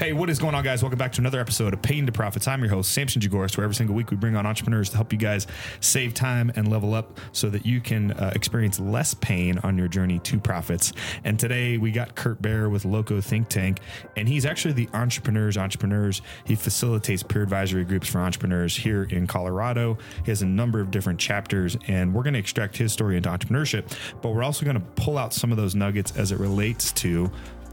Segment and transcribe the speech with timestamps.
[0.00, 0.82] Hey, what is going on, guys?
[0.82, 2.48] Welcome back to another episode of Pain to Profits.
[2.48, 5.12] I'm your host, Samson Jagoras, where every single week we bring on entrepreneurs to help
[5.12, 5.46] you guys
[5.80, 9.88] save time and level up so that you can uh, experience less pain on your
[9.88, 10.94] journey to profits.
[11.24, 13.80] And today we got Curt Bear with LoCo Think Tank,
[14.16, 16.22] and he's actually the entrepreneurs entrepreneurs.
[16.44, 19.98] He facilitates peer advisory groups for entrepreneurs here in Colorado.
[20.24, 23.28] He has a number of different chapters, and we're going to extract his story into
[23.28, 26.90] entrepreneurship, but we're also going to pull out some of those nuggets as it relates
[26.92, 27.30] to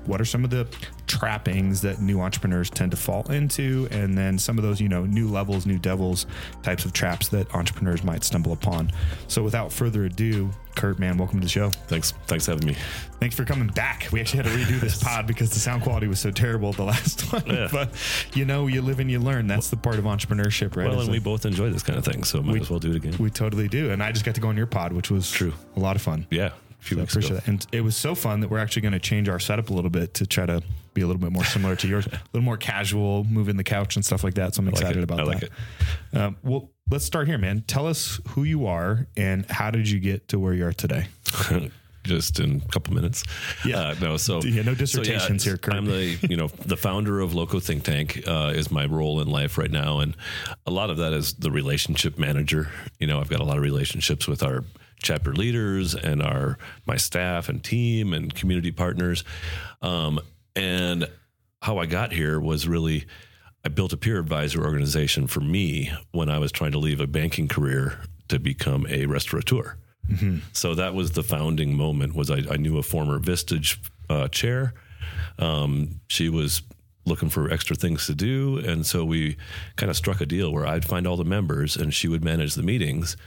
[0.08, 0.68] what are some of the
[1.06, 3.88] trappings that new entrepreneurs tend to fall into?
[3.92, 6.26] And then some of those you know new levels new devils
[6.64, 8.92] types of traps that entrepreneurs might stumble upon.
[9.28, 11.72] So without further ado Curt man welcome to the show.
[11.88, 12.12] Thanks.
[12.28, 12.76] Thanks for having me.
[13.20, 14.08] thanks for coming back.
[14.12, 16.84] We actually had to redo this pod because the sound quality was so terrible the
[16.84, 17.44] last one.
[17.48, 17.68] Yeah.
[17.72, 17.90] but
[18.36, 19.48] you know you live and you learn.
[19.48, 20.88] That's the part of entrepreneurship right?
[20.88, 22.98] Well, and we both enjoy this kind of thing, so might as well do it
[22.98, 23.16] again.
[23.20, 23.90] we totally do.
[23.90, 25.54] And i just got to go on your pod which was True.
[25.76, 26.28] a lot of fun.
[26.30, 26.52] Yeah,
[26.88, 27.40] few I weeks appreciate ago.
[27.46, 27.48] that.
[27.48, 29.90] And it was so fun that we're actually going to change our setup a little
[29.90, 30.62] bit to try to
[30.94, 33.96] be a little bit more similar to yours, a little more casual, moving the couch
[33.96, 34.56] and stuff like that.
[34.56, 35.04] So I'm like excited it.
[35.04, 35.52] about I like that.
[36.14, 37.64] Um, well, let's start here, man.
[37.68, 41.08] Tell us who you are and how did you get to where you are today?
[42.04, 43.26] Just in a couple minutes.
[43.66, 43.80] Yeah.
[43.80, 44.16] Uh, no.
[44.16, 45.74] So Yeah, no dissertations here, Curt.
[45.74, 49.28] I'm the you know the founder of LoCo Think Tank uh, is my role in
[49.28, 50.16] life right now, and
[50.66, 52.70] a lot of that is the relationship manager.
[53.00, 54.64] You know, I've got a lot of relationships with our
[55.02, 59.24] chapter leaders and our my staff and team and community partners,
[59.82, 60.20] um,
[60.56, 61.08] and
[61.62, 63.06] how I got here was really.
[63.66, 67.08] I built a peer advisor organization for me when I was trying to leave a
[67.08, 68.00] banking career
[68.30, 69.78] to become a restaurateur.
[70.54, 72.16] So that was the founding moment.
[72.16, 73.78] Was I, I knew a former Vistage
[74.10, 74.74] uh, chair.
[75.38, 76.62] Um, she was
[77.06, 79.36] looking for extra things to do, and so we
[79.76, 82.54] kind of struck a deal where I'd find all the members, and she would manage
[82.56, 83.18] the meetings,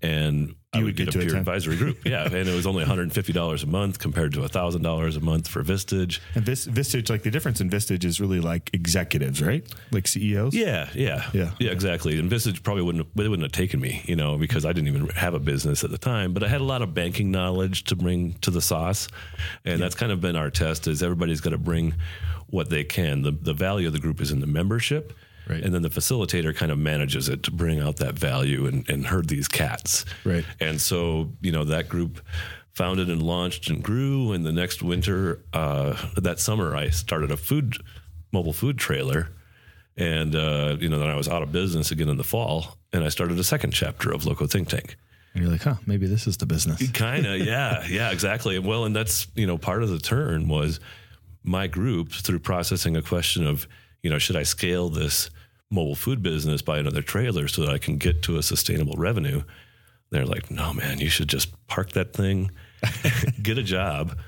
[0.00, 1.98] and You would would get, get a to peer advisory group.
[2.06, 4.82] Yeah, and it was only one hundred and fifty dollars a month compared to thousand
[4.82, 6.20] dollars a month for Vistage.
[6.36, 9.66] And Vis- Vistage, like the difference in Vistage is really like executives, right?
[9.90, 10.54] Like CEOs.
[10.54, 11.50] Yeah, yeah, Yeah.
[11.58, 12.16] yeah, exactly.
[12.20, 15.08] And Vistage probably wouldn't they wouldn't have taken me, you know, because I didn't even
[15.08, 16.32] have a business at the time.
[16.34, 19.08] But I had a lot of banking knowledge to bring to the sauce,
[19.64, 21.94] and that's kind of been our test: is everybody's got to bring
[22.46, 23.22] what they can.
[23.22, 25.14] The the value of the group is in the membership.
[25.50, 25.62] Right.
[25.62, 29.06] And then the facilitator kind of manages it to bring out that value and, and
[29.06, 30.04] herd these cats.
[30.24, 30.44] Right.
[30.60, 32.20] And so, you know, that group
[32.72, 34.32] founded and launched and grew.
[34.32, 37.76] And the next winter, uh, that summer, I started a food,
[38.32, 39.28] mobile food trailer.
[39.96, 42.76] And, uh, you know, then I was out of business again in the fall.
[42.92, 44.96] And I started a second chapter of LoCo Think Tank.
[45.34, 46.90] And you're like, huh, maybe this is the business.
[46.92, 48.58] Kind of, yeah, yeah, exactly.
[48.58, 50.80] Well, and that's you know part of the turn was
[51.44, 53.68] my group through processing a question of
[54.02, 55.30] you know should I scale this
[55.70, 59.42] mobile food business by another trailer so that I can get to a sustainable revenue?
[60.10, 62.50] They're like, no, man, you should just park that thing,
[63.42, 64.18] get a job.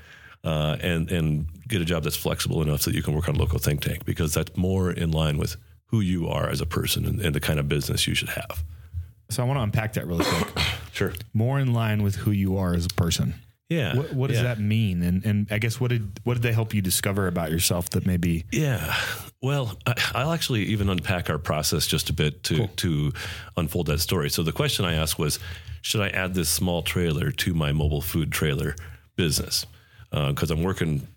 [0.45, 3.35] Uh, and and get a job that's flexible enough so that you can work on
[3.35, 5.55] a local think tank because that's more in line with
[5.85, 8.61] who you are as a person and, and the kind of business you should have.
[9.29, 10.47] So I want to unpack that really quick.
[10.93, 11.11] Sure.
[11.33, 13.33] More in line with who you are as a person.
[13.69, 13.95] Yeah.
[13.95, 14.43] What, what does yeah.
[14.43, 15.01] that mean?
[15.03, 18.05] And and I guess what did what did they help you discover about yourself that
[18.05, 18.95] maybe Yeah.
[19.41, 23.11] Well, I, I'll actually even unpack our process just a bit to to
[23.57, 24.29] unfold that story.
[24.29, 25.39] So the question I asked was,
[25.81, 28.75] should I add this small trailer to my mobile food trailer
[29.15, 29.65] business?
[30.11, 31.07] Uh, because I'm working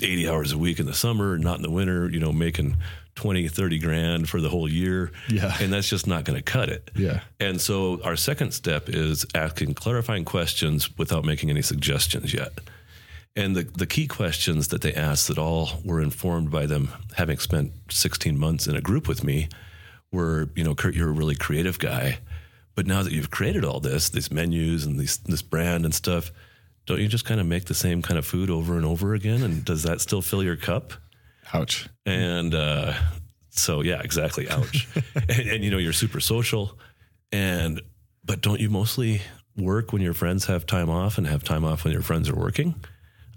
[0.00, 2.08] 80 hours a week in the summer, not in the winter.
[2.08, 2.76] You know, making
[3.14, 5.12] 20, 30 grand for the whole year.
[5.28, 5.56] Yeah.
[5.60, 6.90] And that's just not going to cut it.
[6.96, 7.20] Yeah.
[7.40, 12.52] And so our second step is asking clarifying questions without making any suggestions yet.
[13.36, 17.38] And the, the key questions that they asked that all were informed by them having
[17.38, 19.48] spent 16 months in a group with me
[20.12, 22.18] were, you know, Curt, you're a really creative guy.
[22.76, 26.32] But now that you've created all this, these menus and these, this brand and stuff,
[26.86, 29.42] don't you just kind of make the same kind of food over and over again?
[29.42, 30.92] And does that still fill your cup?
[31.54, 31.88] Ouch.
[32.04, 32.94] And uh,
[33.50, 34.48] so, yeah, exactly.
[34.48, 34.88] Ouch.
[35.14, 36.78] and, and you know, you're super social,
[37.32, 37.80] and
[38.24, 39.22] but don't you mostly
[39.56, 42.36] work when your friends have time off and have time off when your friends are
[42.36, 42.74] working?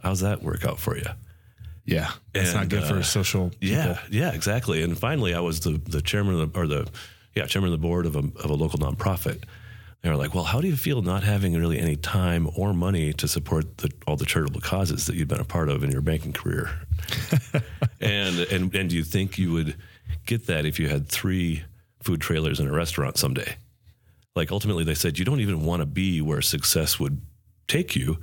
[0.02, 1.06] How's that work out for you?
[1.86, 2.12] Yeah.
[2.36, 3.78] It's not good for uh, social people.
[3.78, 4.84] Yeah, yeah, exactly.
[4.84, 6.88] And finally, I was the the chairman of the or the
[7.34, 9.44] yeah chairman of the board of a of a local nonprofit.
[10.02, 13.14] They were like, "Well, how do you feel not having really any time or money
[13.14, 16.02] to support the, all the charitable causes that you've been a part of in your
[16.02, 16.70] banking career?"
[18.02, 19.76] and and and do you think you would
[20.26, 21.64] get that if you had three
[22.04, 23.58] food trailers in a restaurant someday?
[24.36, 27.20] Like ultimately, they said you don't even want to be where success would
[27.68, 28.20] take you,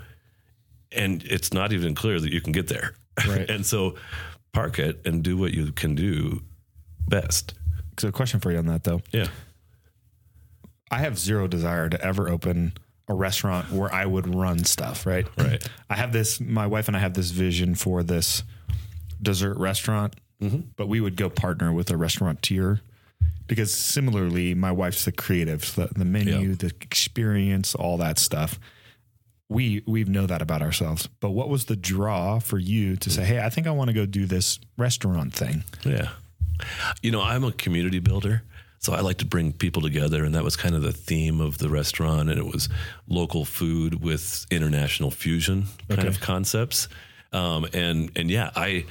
[0.93, 2.95] and it's not even clear that you can get there.
[3.27, 3.51] Right.
[3.51, 3.97] and so,
[4.53, 6.43] park it and do what you can do
[7.09, 7.55] best.
[7.99, 9.01] So, a question for you on that though.
[9.13, 9.27] Yeah.
[10.95, 12.73] I have zero desire to ever open
[13.09, 15.27] a restaurant where I would run stuff, right?
[15.37, 15.67] Right.
[15.91, 18.43] I have this, my wife and I have this vision for this
[19.23, 20.61] dessert restaurant mm-hmm.
[20.77, 22.81] but we would go partner with a restaurateur
[23.47, 26.55] because similarly, my wife's the creative, the, the menu, Yeah.
[26.59, 28.59] the experience, all that stuff.
[29.51, 31.09] We we know that about ourselves.
[31.21, 33.95] But what was the draw for you to say, "Hey, I think I want to
[33.95, 35.65] go do this restaurant thing"?
[35.85, 36.09] Yeah.
[37.03, 38.43] You know, I'm a community builder.
[38.85, 40.25] So I like to bring people together.
[40.25, 42.29] And that was kind of the theme of the restaurant.
[42.29, 42.69] And it was
[43.09, 46.09] local food with international fusion kind Okay.
[46.09, 46.89] of concepts.
[47.33, 48.85] Um, and, and yeah, I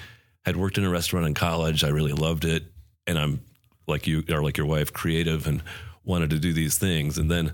[0.46, 1.84] had worked in a restaurant in college.
[1.84, 2.64] I really loved it.
[3.06, 3.42] And I'm
[3.86, 5.62] like you or like your wife, creative and
[6.04, 7.20] wanted to do these things.
[7.20, 7.54] And then,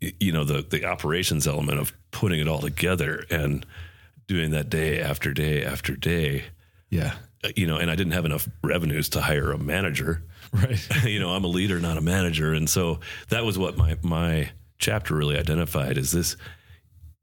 [0.00, 3.64] you know, the, the operations element of putting it all together and
[4.26, 6.44] doing that day after day after day
[6.90, 7.14] Yeah,
[7.54, 10.22] you know, and I didn't have enough revenues to hire a manager.
[10.52, 10.78] right.
[11.04, 14.50] you know, I'm a leader, not a manager, and so that was what my my
[14.78, 15.98] chapter really identified.
[15.98, 16.36] Is this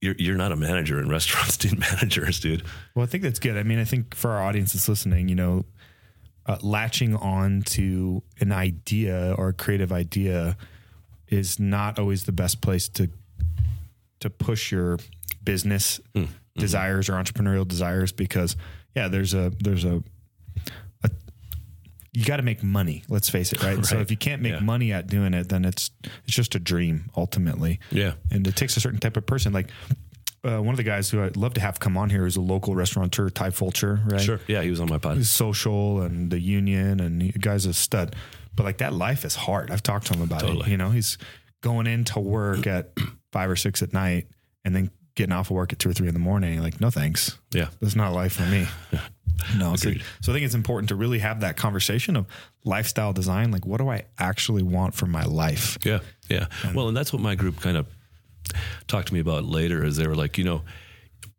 [0.01, 2.63] you're you're not a manager in restaurants, need managers, dude.
[2.93, 3.57] Well, I think that's good.
[3.57, 5.65] I mean, I think for our audience that's listening, you know,
[6.45, 10.57] uh, latching on to an idea or a creative idea
[11.27, 13.09] is not always the best place to
[14.19, 14.97] to push your
[15.43, 15.99] business
[16.57, 18.55] desires or entrepreneurial desires because
[18.95, 20.03] yeah, there's a there's a
[22.15, 23.03] you got to make money.
[23.09, 23.85] Let's face it, right?
[23.85, 24.59] So if you can't make Yeah.
[24.59, 25.91] money at doing it, then it's
[26.23, 29.51] it's just a dream ultimately Yeah, and it takes a certain type of person.
[29.53, 29.69] Like
[30.43, 32.41] uh, one of the guys who I'd love to have come on here is a
[32.41, 34.21] local restaurateur, Ty Fulcher, right?
[34.21, 34.39] sure.
[34.47, 35.17] Yeah, he was on my pod.
[35.17, 38.15] He's social and the union, and the guy's a stud.
[38.55, 39.71] But like that life is hard.
[39.71, 40.67] I've talked to him about it.
[40.67, 41.17] You know, he's
[41.61, 42.91] going into work at
[43.31, 44.27] five or six at night,
[44.63, 46.61] and then getting off of work at two or three in the morning.
[46.61, 47.39] Like, no thanks.
[47.51, 48.67] Yeah, That's not life for me.
[49.57, 49.91] No, so,
[50.21, 52.25] so I think it's important to really have that conversation of
[52.63, 53.51] lifestyle design.
[53.51, 55.77] Like, what do I actually want for my life?
[55.85, 55.99] yeah,
[56.29, 56.47] yeah.
[56.73, 57.87] Well, and that's what my group kind of
[58.87, 59.83] talked to me about later.
[59.83, 60.61] Is they were like, you know,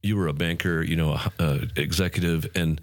[0.02, 2.80] you were a banker, you know, a, a executive, and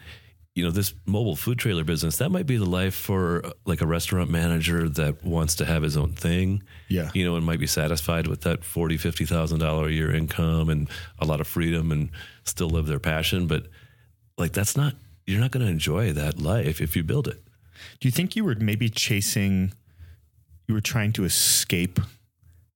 [0.56, 3.82] you know this mobile food trailer business that might be the life for uh, like
[3.82, 7.10] a restaurant manager that wants to have his own thing Yeah.
[7.16, 10.70] you know and might be satisfied with that forty fifty thousand dollar a year income
[10.70, 10.88] and
[11.18, 12.12] a lot of freedom and
[12.44, 13.66] still live their passion but
[14.38, 14.94] like that's not
[15.26, 17.42] you're not going to enjoy that life if you build it
[18.00, 19.74] Do you think you were maybe chasing,
[20.68, 22.00] you were trying to escape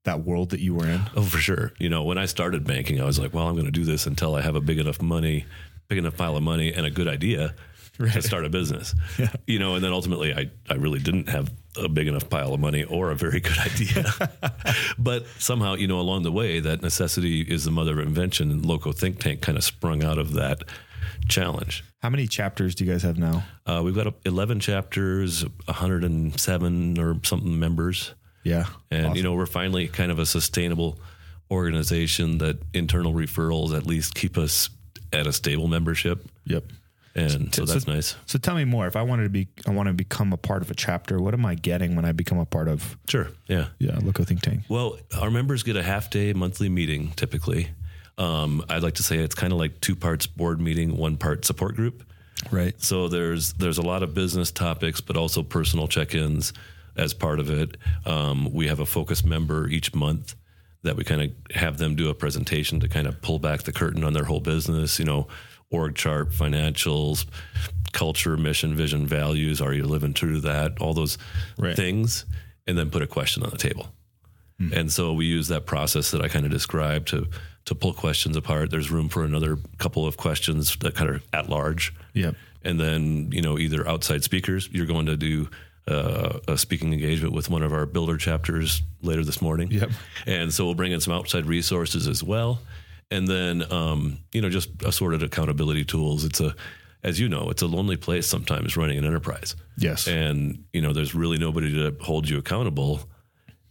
[0.05, 1.01] that world that you were in?
[1.15, 1.73] Oh, for sure.
[1.79, 4.05] You know, when I started banking, I was like, well, I'm going to do this
[4.07, 5.45] until I have a big enough money,
[5.89, 7.53] big enough pile of money and a good idea
[7.97, 8.95] to start a business.
[9.47, 11.49] You know, and then ultimately I, I really didn't have
[11.81, 14.05] a big enough pile of money or a very good idea.
[14.99, 18.63] but somehow, you know, along the way, that necessity is the mother of invention and
[18.65, 20.63] LoCo Think Tank kind of sprung out of that
[21.29, 21.83] challenge.
[22.01, 23.43] How many chapters do you guys have now?
[23.65, 28.13] Uh, we've got 11 chapters, 107 or something members.
[28.43, 28.65] Yeah.
[28.91, 30.99] And you know, we're finally kind of a sustainable
[31.49, 34.69] organization that internal referrals at least keep us
[35.11, 36.25] at a stable membership.
[36.45, 36.65] Yep.
[37.15, 38.15] And so so- that's nice.
[38.27, 38.85] So tell me more.
[38.85, 41.17] If I wanted to be, I want to become a part of a chapter.
[41.19, 42.95] What am I getting when I become a part of?
[43.09, 43.29] Sure.
[43.47, 43.69] Yeah.
[43.79, 44.61] Yeah, LoCo Think Tank.
[44.69, 47.69] Well, our members get a half day monthly meeting typically.
[48.17, 51.45] Um, I'd like to say it's kind of like two parts board meeting, one part
[51.45, 52.03] support group.
[52.51, 52.79] Right.
[52.81, 56.53] So there's there's a lot of business topics, but also personal check-ins
[56.95, 57.77] as part of it.
[58.05, 60.35] Um, we have a focus member each month
[60.83, 63.71] that we kind of have them do a presentation to kind of pull back the
[63.71, 64.97] curtain on their whole business.
[64.99, 65.27] You know,
[65.69, 67.25] org chart, financials,
[67.91, 69.61] culture, mission, vision, values.
[69.61, 70.79] Are you living true to that?
[70.79, 71.17] All those
[71.57, 71.75] Right.
[71.75, 72.25] things,
[72.65, 73.93] and then put a question on the table.
[74.73, 77.27] And so we use that process that I kind of described to
[77.67, 78.71] to pull questions apart.
[78.71, 81.93] There's room for another couple of questions that kind of at large.
[82.13, 82.35] Yep.
[82.63, 84.67] And then you know either outside speakers.
[84.71, 85.47] You're going to do
[85.87, 89.71] uh, a speaking engagement with one of our builder chapters later this morning.
[89.71, 89.91] Yep.
[90.25, 92.59] And so we'll bring in some outside resources as well.
[93.09, 96.25] And then um, you know just assorted accountability tools.
[96.25, 96.53] It's a
[97.03, 100.07] as you know, it's a lonely place sometimes running an enterprise Yes.
[100.07, 103.07] and you know there's really nobody to hold you accountable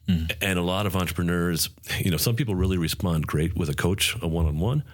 [0.08, 0.32] Mm.
[0.40, 4.16] and a lot of entrepreneurs you know some people really respond great with a coach
[4.22, 4.84] a one-on-one.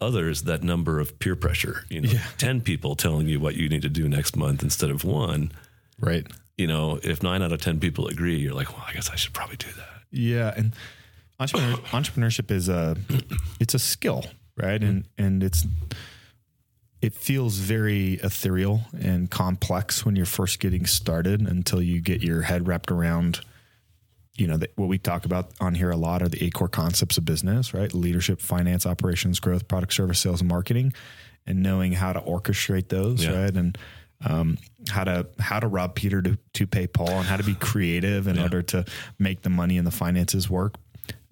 [0.00, 3.82] Others that number of peer pressure you know 10 people telling you what you need
[3.82, 5.50] to do next month instead of one.
[5.98, 6.26] Right.
[6.56, 9.16] you know if 9 out of 10 people agree you're like well i guess i
[9.16, 9.88] should probably do that.
[10.12, 10.72] Yeah, and
[11.40, 12.96] entrepreneur, entrepreneurship is a
[13.60, 14.24] it's a skill,
[14.56, 14.80] right?
[14.80, 14.88] Mm.
[14.88, 15.66] And and it's
[17.02, 22.42] it feels very ethereal and complex when you're first getting started until you get your
[22.42, 23.40] head wrapped around
[24.38, 26.68] you know the, what we talk about on here a lot are the eight core
[26.68, 30.92] concepts of business right leadership finance operations growth product service sales and marketing
[31.46, 33.42] and knowing how to orchestrate those Yeah.
[33.42, 33.78] right and
[34.24, 37.54] um, how to how to rob peter to, to pay paul and how to be
[37.70, 38.84] creative in order to
[39.18, 40.74] make the money and the finances work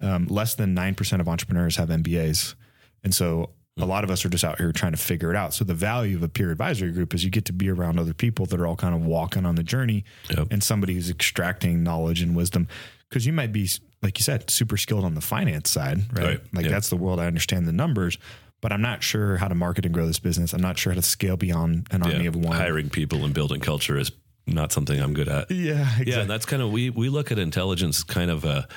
[0.01, 2.55] um, less than 9% of entrepreneurs have mbas
[3.03, 5.53] and so A lot of us are just out here trying to figure it out.
[5.53, 8.13] So the value of a peer advisory group is you get to be around other
[8.13, 10.47] people that are all kind of walking on the journey Yep.
[10.51, 12.69] and somebody who's extracting knowledge and wisdom.
[13.09, 13.69] Because you might be,
[14.01, 16.23] like you said, super skilled on the finance side, right?
[16.25, 16.39] Right.
[16.53, 16.71] Like Yep.
[16.71, 18.17] that's the world I understand the numbers,
[18.61, 20.53] but I'm not sure how to market and grow this business.
[20.53, 22.57] I'm not sure how to scale beyond an army of one.
[22.57, 24.11] hiring people and building culture is
[24.47, 25.49] not something I'm good at.
[25.51, 26.11] Yeah, exactly.
[26.13, 28.67] Yeah, and that's kind of we we look at intelligence kind of a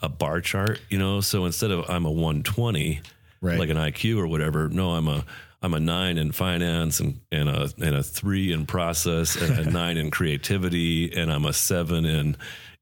[0.00, 1.20] a bar chart, you know.
[1.20, 3.00] So instead of I'm a 120,
[3.40, 3.58] Right.
[3.58, 5.24] like an IQ or whatever, no, I'm a
[5.62, 9.70] I'm a nine in finance and, and a and a three in process and a
[9.70, 12.36] nine in creativity and I'm a seven in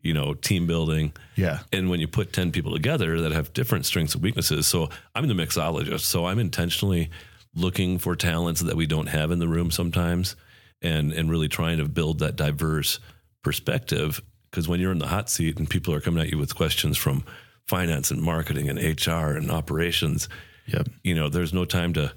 [0.06, 1.12] you know team building.
[1.34, 1.60] Yeah.
[1.72, 5.26] And when you put 10 people together that have different strengths and weaknesses, so I'm
[5.28, 6.00] the mixologist.
[6.00, 7.10] So I'm intentionally
[7.54, 10.36] looking for talents that we don't have in the room sometimes
[10.82, 12.98] and, and really trying to build that diverse
[13.42, 14.20] perspective.
[14.50, 16.96] Because when you're in the hot seat and people are coming at you with questions
[16.96, 17.24] from
[17.66, 20.28] finance and marketing and HR and operations,
[20.66, 20.88] Yep.
[21.04, 22.12] you know, there's no time to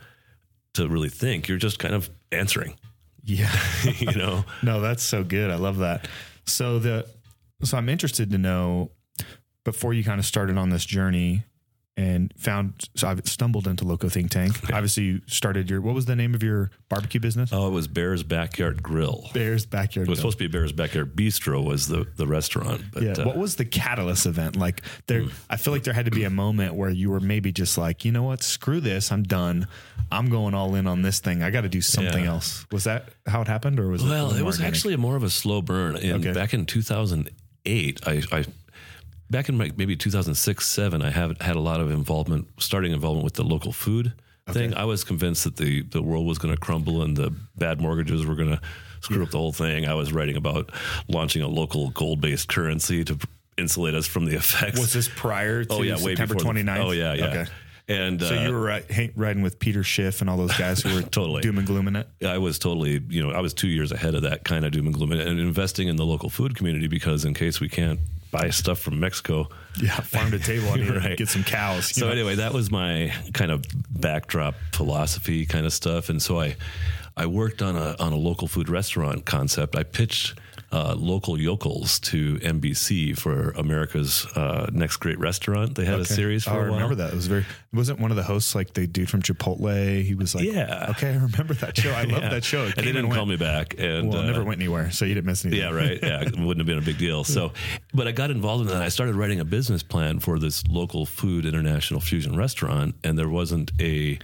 [0.75, 1.48] to really think.
[1.48, 2.75] You're just kind of answering,
[3.24, 3.51] Yeah.
[3.98, 4.43] you know.
[4.63, 5.50] No, that's so good.
[5.51, 6.08] I love that.
[6.46, 7.05] So the
[7.63, 8.91] so I'm interested to know
[9.65, 11.43] before you kind of started on this journey
[11.97, 14.53] and found so I've stumbled into LoCo Think Tank.
[14.71, 17.49] Obviously you started your what was the name of your barbecue business?
[17.51, 19.29] Oh, it was Bear's Backyard Grill.
[19.33, 20.07] Bear's Backyard.
[20.07, 20.31] It was Grill.
[20.31, 23.11] supposed to be Bear's Backyard Bistro was the the restaurant, but yeah.
[23.13, 24.55] uh, what was the catalyst event?
[24.55, 27.51] Like there I feel like there had to be a moment where you were maybe
[27.51, 29.67] just like, you know what, screw this, I'm done.
[30.11, 31.43] I'm going all in on this thing.
[31.43, 32.31] I got to do something Yeah.
[32.31, 32.65] else.
[32.71, 34.73] Was that how it happened or was Well, it it was organic?
[34.75, 35.97] actually more of a slow burn.
[35.97, 36.31] And Okay.
[36.33, 37.31] back in 2008,
[37.65, 38.45] I, I
[39.29, 43.23] back in like maybe 2006, seven, I have had a lot of involvement, starting involvement
[43.23, 44.13] with the local food
[44.51, 44.73] thing.
[44.73, 48.25] I was convinced that the the world was going to crumble and the bad mortgages
[48.25, 48.61] were going to
[49.01, 49.87] screw up the whole thing.
[49.87, 50.71] I was writing about
[51.07, 53.17] launching a local gold based currency to
[53.57, 54.79] insulate us from the effects.
[54.79, 57.25] was this prior oh, to oh yeah, September before the- oh yeah, yeah.
[57.25, 57.45] Okay.
[57.89, 60.93] And So uh, you were ri- riding with Peter Schiff and all those guys who
[60.96, 61.41] were Totally.
[61.41, 62.08] doom and glooming it.
[62.25, 64.86] I was totally, you know, I was two years ahead of that kind of doom
[64.86, 68.00] and gloom and investing in the local food community because in case we can't
[68.31, 69.50] buy stuff from Mexico.
[69.81, 70.75] Yeah, farm to table.
[70.75, 71.17] Need to Right.
[71.17, 71.96] get some cows.
[71.96, 72.12] So know?
[72.12, 76.10] anyway, that was my kind of backdrop philosophy kind of stuff.
[76.10, 76.55] And so I,
[77.17, 79.75] I worked on a, on a local food restaurant concept.
[79.75, 80.38] I pitched
[80.71, 85.73] uh, local yokels to NBC for America's uh, Next Great Restaurant.
[85.75, 87.09] They had a series for Oh, I remember that.
[87.11, 87.45] It was very.
[87.73, 90.03] Wasn't one of the hosts like the dude from Chipotle?
[90.03, 90.88] He was like, Yeah.
[90.91, 91.91] Okay, I remember that show.
[91.91, 92.29] I love Yeah.
[92.29, 92.65] that show.
[92.65, 93.75] It And they didn't and call me back.
[93.79, 95.61] And Well, it uh, never went anywhere, so you didn't miss anything.
[95.61, 95.97] Yeah, right.
[96.03, 97.23] Yeah, it wouldn't have been a big deal.
[97.23, 97.51] So,
[97.93, 98.81] but I got involved in that.
[98.83, 103.29] I started writing a business plan for this local food international fusion restaurant, and there
[103.29, 104.19] wasn't a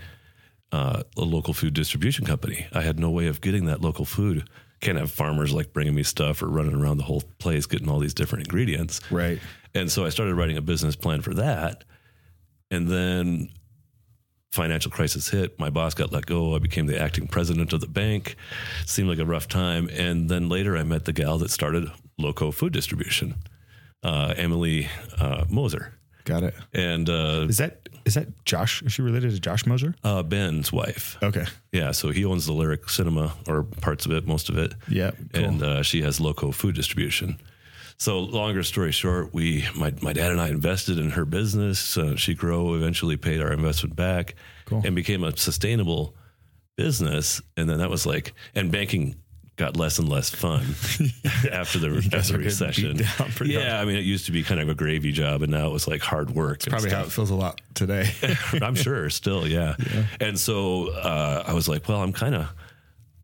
[0.71, 2.67] uh, a local food distribution company.
[2.73, 4.47] I had no way of getting that local food.
[4.82, 8.00] Can't have farmers like bringing me stuff or running around the whole place getting all
[8.00, 9.00] these different ingredients.
[9.10, 9.39] Right.
[9.74, 11.84] And so I started writing a business plan for that.
[12.72, 13.50] And then
[14.51, 15.60] financial crisis hit.
[15.60, 16.55] My boss got let go.
[16.55, 18.36] I became the acting president of the bank.
[18.86, 19.89] Seemed like a rough time.
[19.91, 23.36] And then later I met the gal that started Loco Food Distribution,
[24.03, 24.88] uh, Emily
[25.20, 25.94] uh, Moser.
[26.24, 26.55] Got it.
[26.74, 28.81] And uh, Is that is that Josh?
[28.83, 29.95] Is she related to Josh Moser?
[30.03, 31.17] uh, Ben's wife.
[31.24, 31.45] Okay.
[31.71, 34.74] Yeah, so he owns the Lyric Cinema or parts of it, most of it.
[34.88, 35.12] Yeah.
[35.33, 35.43] Cool.
[35.45, 37.38] and uh, she has loco food distribution.
[37.97, 41.97] So, longer story short, we my my dad and I invested in her business.
[41.97, 44.35] Uh, she grew, eventually paid our investment back,
[44.65, 44.81] Cool.
[44.85, 46.13] and became a sustainable
[46.75, 47.41] business.
[47.55, 49.15] And then that was like, and banking
[49.57, 50.62] got less and less fun
[51.51, 52.97] after the, after the recession.
[52.97, 55.41] beat down pretty Yeah, I mean, it used to be kind of a gravy job,
[55.41, 56.63] and now it was like hard work.
[56.63, 58.09] and Probably how it feels a lot today.
[58.62, 59.75] I'm sure still, yeah.
[60.19, 62.50] And so uh, I was like, well, I'm kind of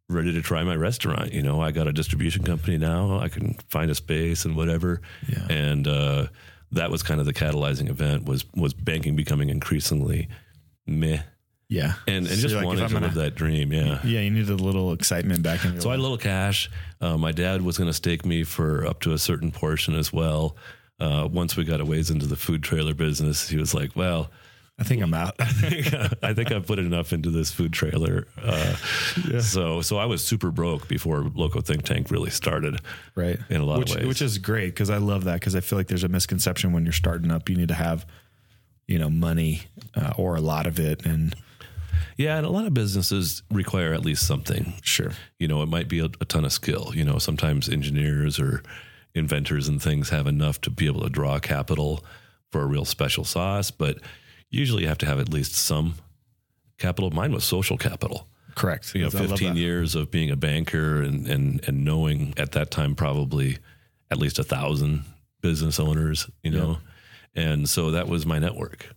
[0.10, 1.34] ready to try my restaurant.
[1.34, 3.20] You know, I got a distribution company now.
[3.20, 5.02] I can find a space and whatever.
[5.28, 5.48] Yeah.
[5.50, 6.28] And uh,
[6.72, 10.28] that was kind of the catalyzing event was was banking becoming increasingly
[10.86, 11.22] meh.
[11.72, 11.94] Yeah.
[12.06, 14.00] And, and So just you're like, wanted if to I'm live gonna- that dream, yeah.
[14.04, 16.70] Yeah, you needed a little excitement back in your So I had a little cash.
[17.00, 20.12] Uh, my dad was going to stake me for up to a certain portion as
[20.12, 20.58] well.
[21.00, 24.30] Uh, once we got a ways into the food trailer business, he was like, "Well,
[24.78, 25.36] I think I'm out.
[25.40, 28.28] I think I've put enough into this food trailer.
[28.42, 28.76] Uh,
[29.40, 32.82] So, so I was super broke before LoCo Think Tank really started.
[33.16, 33.40] right.
[33.50, 34.06] In a lot of which, ways.
[34.08, 36.84] Which is great because I love that because I feel like there's a misconception when
[36.84, 38.06] you're starting up, you need to have,
[38.88, 39.62] you know, money
[39.96, 41.06] uh, or a lot of it.
[41.06, 41.34] And
[42.18, 44.74] Yeah, and a lot of businesses require at least something.
[44.82, 45.12] sure.
[45.40, 46.92] You know, it might be a, a ton of skill.
[46.94, 48.64] You know, sometimes engineers or
[49.14, 52.04] inventors and things have enough to be able to draw capital
[52.52, 53.98] for a real special sauce, but
[54.50, 55.96] usually you have to have at least some
[56.78, 57.10] capital.
[57.12, 58.28] Mine was social capital.
[58.56, 58.94] Correct.
[58.94, 62.96] you know, 15 years of being a banker and, and, and knowing at that time
[62.96, 63.58] probably
[64.10, 65.06] at least a thousand
[65.42, 66.78] business owners, you know?
[67.34, 68.94] And so that was my network.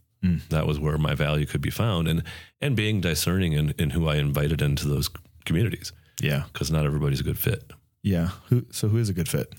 [0.51, 2.23] That was where my value could be found, and
[2.61, 5.11] and being discerning in, in who I invited into those
[5.45, 6.45] communities Yeah.
[6.53, 7.71] because not everybody's a good fit.
[8.03, 8.31] Yeah.
[8.49, 9.53] Who, so who is a good fit?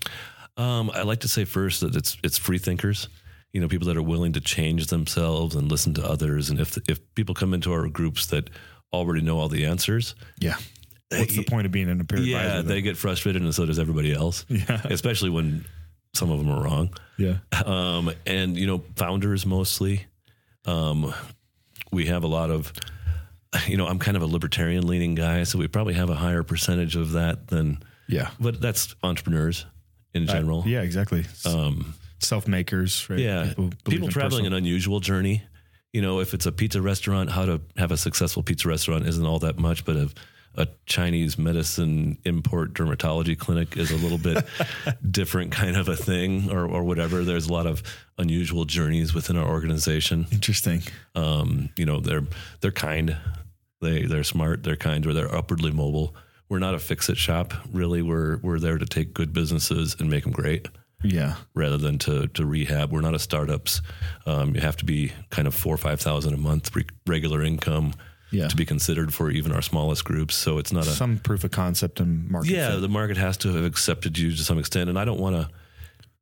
[0.57, 3.09] Um, I like to say first that it's it's free thinkers.
[3.53, 6.49] You know, people that are willing to change themselves and listen to others.
[6.49, 8.49] And if if people come into our groups that
[8.91, 10.55] already know all the answers, Yeah.
[11.11, 12.63] What's the point of being an peer yeah, advisor?
[12.63, 14.45] they get frustrated, and so does everybody else.
[14.49, 14.81] Yeah.
[14.85, 15.63] especially when
[16.13, 16.89] some of them are wrong.
[17.17, 17.37] yeah.
[17.65, 20.05] Um, and you know, founders mostly.
[20.65, 21.13] Um,
[21.91, 22.73] we have a lot of,
[23.67, 26.43] you know, I'm kind of a libertarian leaning guy, so we probably have a higher
[26.43, 27.79] percentage of that than.
[28.07, 28.29] Yeah.
[28.39, 29.65] But that's entrepreneurs
[30.13, 30.63] in general.
[30.65, 31.25] Yeah, exactly.
[31.45, 33.19] Um, Self makers, right?
[33.19, 35.43] yeah, People, people, in traveling personal- an unusual journey.
[35.93, 39.25] You know, if it's a pizza restaurant, how to have a successful pizza restaurant isn't
[39.25, 40.09] all that much, but a,
[40.57, 44.45] a Chinese medicine import dermatology clinic is a little bit
[45.11, 47.23] different kind of a thing, or or whatever.
[47.23, 47.83] There's a lot of
[48.17, 50.27] unusual journeys within our organization.
[50.31, 50.81] Interesting.
[51.15, 52.23] Um, you know, they're
[52.61, 53.17] they're kind,
[53.81, 56.15] they they're smart, they're kind, or they're upwardly mobile.
[56.47, 58.01] We're not a fix it shop, really.
[58.01, 60.67] We're we're there to take good businesses and make them great
[61.03, 61.35] Yeah.
[61.55, 62.91] rather than to to rehab.
[62.91, 63.81] We're not a startups.
[64.27, 67.41] Um, you have to be kind of four or five thousand a month re- regular
[67.41, 67.93] income
[68.31, 68.47] Yeah.
[68.47, 70.35] to be considered for even our smallest groups.
[70.35, 72.51] So it's not a Some proof of concept and market.
[72.51, 72.71] yeah.
[72.71, 72.81] fit.
[72.81, 75.49] The market has to have accepted you to some extent, and I don't want to.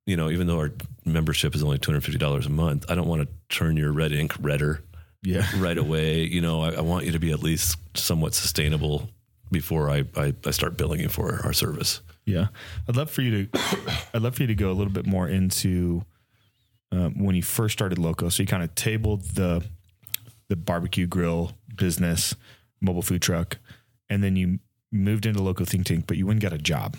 [0.05, 0.71] You know, even though our
[1.05, 3.93] membership is only two hundred fifty dollars a month, I don't want to turn your
[3.93, 4.83] red ink redder
[5.21, 5.47] Yeah.
[5.57, 6.23] right away.
[6.25, 9.09] You know, I, I want you to be at least somewhat sustainable
[9.49, 12.01] before I, I, I start billing you for our service.
[12.25, 12.47] Yeah,
[12.89, 13.59] I'd love for you to.
[14.13, 16.03] I'd love for you to go a little bit more into
[16.91, 18.29] um, when you first started LoCo.
[18.31, 19.63] So you kind of tabled the
[20.49, 22.35] the barbecue grill business,
[22.81, 23.57] mobile food truck,
[24.09, 24.59] and then you
[24.91, 26.97] moved into LoCo Think Tank, but you wouldn't get a job.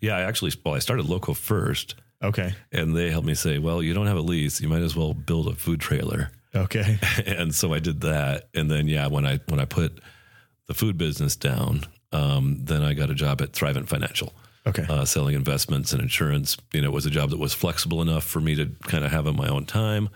[0.00, 1.94] Yeah, I actually, well, I started LoCo first.
[2.22, 2.54] Okay.
[2.70, 4.60] and they helped me say, "Well, you don't have a lease.
[4.60, 6.98] You might as well build a food trailer." Okay.
[7.26, 8.48] and so I did that.
[8.54, 9.98] And then, yeah, when I when I put
[10.68, 14.32] the food business down, um, then I got a job at Thrivent Financial,
[14.68, 14.84] Okay.
[14.88, 16.56] uh, selling investments and insurance.
[16.72, 19.10] You know, it was a job that was flexible enough for me to kind of
[19.10, 20.08] have in my own time.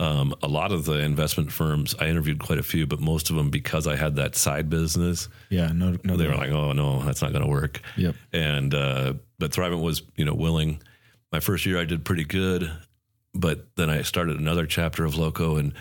[0.00, 3.36] Um, a lot of the investment firms, I interviewed quite a few, but most of
[3.36, 5.72] them, because I had that side business, yeah.
[5.72, 5.98] No.
[6.02, 6.16] No.
[6.16, 8.14] they were like, "Oh no, that's not going to work." Yep.
[8.32, 10.80] And uh, but Thrivent was, you know, willing.
[11.30, 12.72] My first year, I did pretty good,
[13.34, 15.74] but then I started another chapter of LoCo, and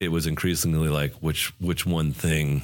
[0.00, 2.62] it was increasingly like, which which one thing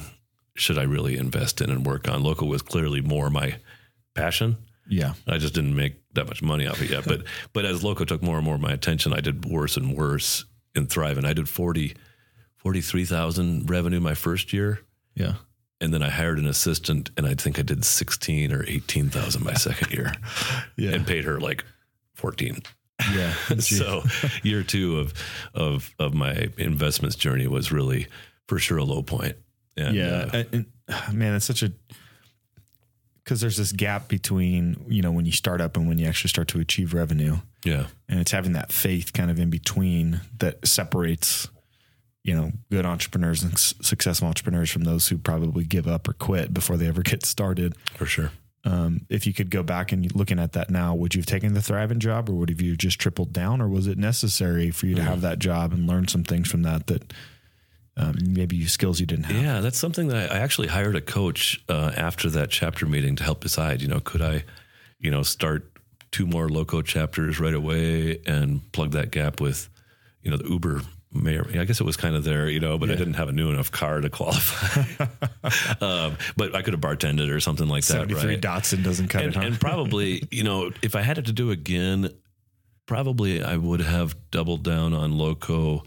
[0.55, 2.23] should I really invest in and work on?
[2.23, 3.57] LoCo was clearly more my
[4.15, 4.57] passion.
[4.89, 5.13] Yeah.
[5.27, 7.05] I just didn't make that much money off it yet.
[7.05, 7.21] But
[7.53, 10.45] but as LoCo took more and more of my attention, I did worse and worse
[10.77, 11.95] And I did 40,
[12.57, 14.79] 43,000 revenue my first year.
[15.15, 15.35] Yeah.
[15.79, 19.53] And then I hired an assistant and I think I did 16 or 18,000 my
[19.53, 20.13] second year
[20.75, 20.91] Yeah.
[20.91, 21.63] and paid her like
[22.15, 22.61] 14.
[23.13, 23.33] yeah.
[23.59, 24.03] so
[24.43, 25.13] year two of,
[25.53, 28.07] of, of my investments journey was really
[28.47, 29.35] for sure a low point.
[29.75, 30.29] And, yeah.
[30.33, 30.65] uh, and,
[31.13, 31.71] man, it's such a
[33.27, 36.29] because there's this gap between you know when you start up and when you actually
[36.29, 37.35] start to achieve revenue.
[37.65, 37.87] yeah.
[38.07, 41.49] and it's having that faith kind of in between that separates
[42.23, 46.13] you know good entrepreneurs and s- successful entrepreneurs from those who probably give up or
[46.13, 48.31] quit before they ever get started For sure.
[48.63, 51.53] um, if you could go back and looking at that now would you have taken
[51.53, 54.85] the Thrivent job or would have you just tripled down or was it necessary for
[54.87, 57.11] you to have that job and learn some things from that that
[57.97, 61.01] um, maybe skills you didn't have Yeah, that's something that I, I actually hired a
[61.01, 63.81] coach uh, after that chapter meeting to help decide.
[63.81, 64.43] You know, could I,
[64.99, 65.71] you know, start
[66.11, 69.67] two more LoCo chapters right away and plug that gap with,
[70.21, 70.81] you know, the Uber
[71.11, 71.47] mayor.
[71.49, 73.49] I guess it was kind of there, you know, but I didn't have a new
[73.49, 75.05] enough car to qualify.
[75.81, 78.41] um, but I could have bartended or something like that, 73 right?
[78.41, 79.45] Datsun doesn't cut and, it huh?
[79.45, 82.09] and probably, you know, if I had it to do again,
[82.85, 85.83] probably I would have doubled down on LoCo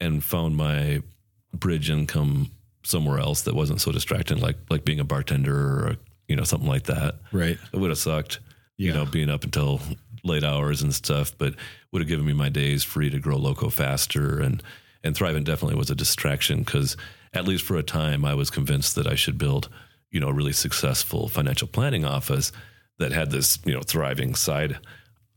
[0.00, 1.02] and found my
[1.52, 2.50] bridge income
[2.84, 5.96] somewhere else that wasn't so distracting, like like being a bartender or
[6.28, 7.16] you know something like that.
[7.32, 7.58] right.
[7.72, 8.40] It would have sucked,
[8.76, 9.80] you know, being up until
[10.24, 11.54] late hours and stuff, but
[11.90, 14.40] would have given me my days free to grow LoCo faster.
[14.40, 14.62] And
[15.04, 16.96] and Thrivent definitely was a distraction because
[17.32, 19.68] at least for a time I was convinced that I should build,
[20.10, 22.52] you know, a really successful financial planning office
[22.98, 24.78] that had this, you know, thriving side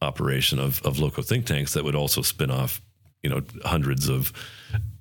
[0.01, 2.81] operation of of LoCo think tanks that would also spin off,
[3.25, 4.31] you know, hundreds of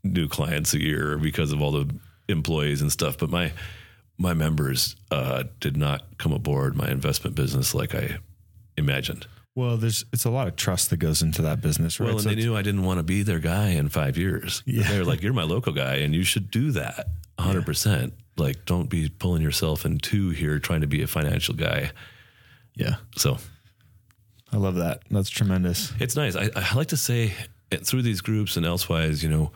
[0.02, 1.86] new clients a year because of all the
[2.28, 3.18] employees and stuff.
[3.18, 3.52] But my
[4.16, 8.16] my members uh, did not come aboard my investment business like I
[8.78, 9.26] imagined.
[9.54, 12.22] well there's it's a lot of trust that goes into that business right Well, and
[12.22, 14.62] So they knew I didn't want to be their guy in five years.
[14.66, 14.88] Yeah.
[14.88, 17.06] They're like, "You're my local guy, and you should do that
[17.36, 21.54] 100." percent Like, don't be pulling yourself in two here trying to be a financial
[21.54, 21.90] guy.
[22.74, 23.36] yeah So
[24.52, 26.36] i love that that's tremendous it's nice.
[26.36, 27.32] I, I like to say
[27.82, 29.52] through these groups and elsewise, you know,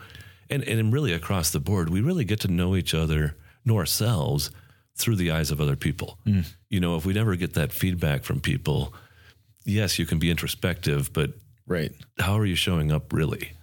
[0.49, 4.51] and and really across the board, we really get to know each other, know ourselves
[4.95, 6.17] through the eyes of other people.
[6.25, 6.45] Mm.
[6.69, 8.93] You know, if we never get that feedback from people,
[9.65, 11.31] yes, you can be introspective, but
[11.67, 11.91] Right.
[12.19, 13.53] how are you showing up really?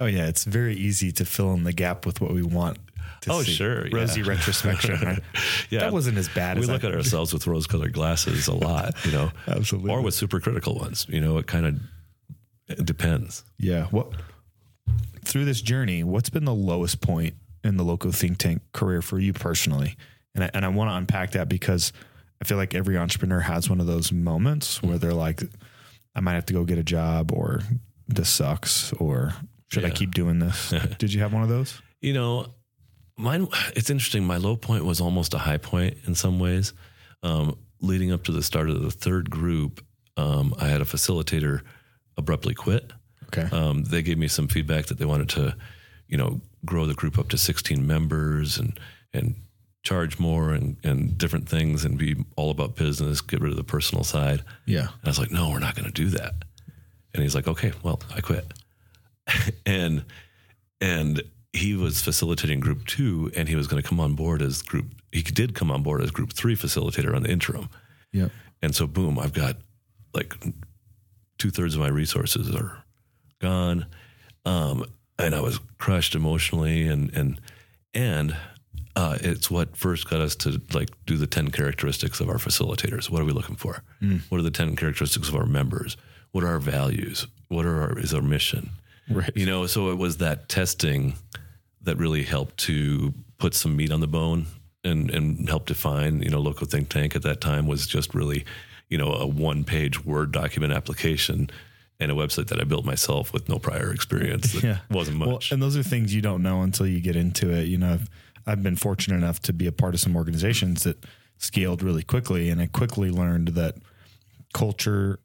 [0.00, 2.78] Oh yeah, it's very easy to fill in the gap with what we want.
[3.22, 3.52] To Oh, see.
[3.52, 3.96] sure, yeah.
[3.96, 4.98] rosy retrospection.
[5.00, 5.20] Right?
[5.70, 5.80] Yeah.
[5.80, 8.54] that wasn't as bad as we as look I, at ourselves with rose-colored glasses a
[8.54, 9.90] lot, you know, Absolutely.
[9.90, 11.06] or with supercritical ones.
[11.08, 11.80] You know, it kind of
[12.78, 13.44] it depends.
[13.58, 13.86] Yeah.
[13.86, 14.12] What
[15.24, 16.04] through this journey?
[16.04, 19.96] What's been the lowest point in the LoCo Think Tank career for you personally?
[20.34, 21.92] And I, and I want to unpack that because
[22.40, 25.42] I feel like every entrepreneur has one of those moments where they're like,
[26.14, 27.60] I might have to go get a job, or
[28.08, 29.32] this sucks, or
[29.68, 30.74] should I keep doing this?
[30.98, 31.80] Did you have one of those?
[32.00, 32.46] You know,
[33.16, 33.48] mine.
[33.74, 34.24] It's interesting.
[34.24, 36.74] My low point was almost a high point in some ways.
[37.22, 39.84] Um, leading up to the start of the third group,
[40.16, 41.62] um, I had a facilitator
[42.16, 42.92] abruptly quit.
[43.26, 43.54] Okay.
[43.54, 45.56] Um, they gave me some feedback that they wanted to,
[46.08, 48.78] you know, grow the group up to 16 members and
[49.14, 49.34] and
[49.82, 53.64] charge more and and different things and be all about business, get rid of the
[53.64, 54.42] personal side.
[54.66, 54.80] yeah.
[54.80, 56.34] And I was like, no, we're not going to do that.
[57.14, 58.52] And he's like, okay, well, I quit.
[59.66, 60.04] and
[60.80, 61.22] and
[61.52, 64.86] he was facilitating group two, and he was going to come on board as group.
[65.12, 67.68] He did come on board as group three facilitator on the interim.
[68.12, 68.30] Yep.
[68.62, 69.56] And so, boom, I've got
[70.14, 70.34] like
[71.42, 72.84] two thirds of my resources are
[73.40, 73.84] gone,
[74.44, 74.84] um,
[75.18, 77.40] and I was crushed emotionally, and and
[77.92, 78.36] and
[78.94, 83.10] uh, it's what first got us to like do the ten characteristics of our facilitators.
[83.10, 83.82] What are we looking for?
[84.28, 85.96] What are the ten characteristics of our members?
[86.30, 87.26] What are our values?
[87.48, 88.70] What are our, is our mission?
[89.10, 89.32] Right.
[89.34, 91.14] You know, so it was that testing
[91.80, 94.46] that really helped to put some meat on the bone
[94.84, 96.22] and and help define.
[96.22, 98.44] You know, LoCo Think Tank at that time was just really,
[98.92, 101.48] you know, a one page Word document application
[101.98, 104.52] and a website that I built myself with no prior experience.
[104.52, 104.78] That Yeah.
[104.90, 105.50] wasn't Well, much.
[105.50, 107.68] and those are things you don't know until you get into it.
[107.68, 108.10] You know, I've,
[108.46, 111.02] I've been fortunate enough to be a part of some organizations that
[111.38, 113.76] scaled really quickly, and I quickly learned that
[114.52, 115.20] culture,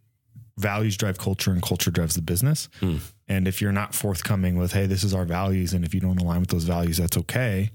[0.57, 2.69] values drive culture, and culture drives the business.
[2.79, 2.97] Hmm.
[3.27, 6.19] And if you're not forthcoming with, "Hey, this is our values," and if you don't
[6.21, 7.71] align with those values, that's okay.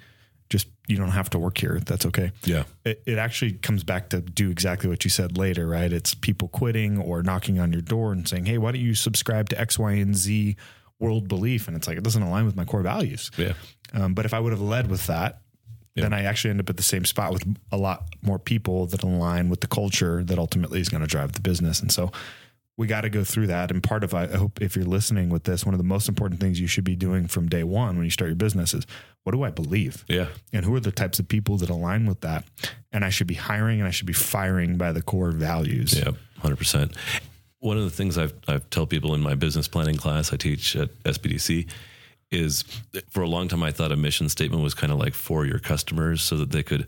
[0.52, 1.80] Just you don't have to work here.
[1.80, 2.30] That's okay.
[2.44, 2.64] yeah.
[2.84, 5.90] It, it actually comes back to do exactly what you said later, right?
[5.90, 9.48] It's people quitting or knocking on your door and saying, "Hey, why don't you subscribe
[9.48, 10.56] to X, Y, and Z
[11.00, 13.30] world belief?" And it's like it doesn't align with my core values.
[13.38, 13.54] Yeah.
[13.94, 15.40] Um, but if I would have led with that,
[15.96, 19.02] then I actually end up at the same spot with a lot more people that
[19.02, 21.80] align with the culture that ultimately is going to drive the business.
[21.80, 22.12] And so
[22.76, 23.70] we got to go through that.
[23.70, 26.40] And part of, I hope if you're listening with this, one of the most important
[26.40, 28.86] things you should be doing from day one when you start your business is
[29.24, 30.04] what do I believe?
[30.08, 30.28] Yeah.
[30.52, 32.44] And who are the types of people that align with that?
[32.92, 35.96] And I should be hiring and I should be firing by the core values.
[35.98, 36.96] Yeah, hundred percent.
[37.60, 40.74] One of the things I've I tell people in my business planning class I teach
[40.76, 41.68] at SBDC
[42.30, 42.64] is
[43.10, 45.58] for a long time I thought a mission statement was kind of like for your
[45.58, 46.86] customers so that they could,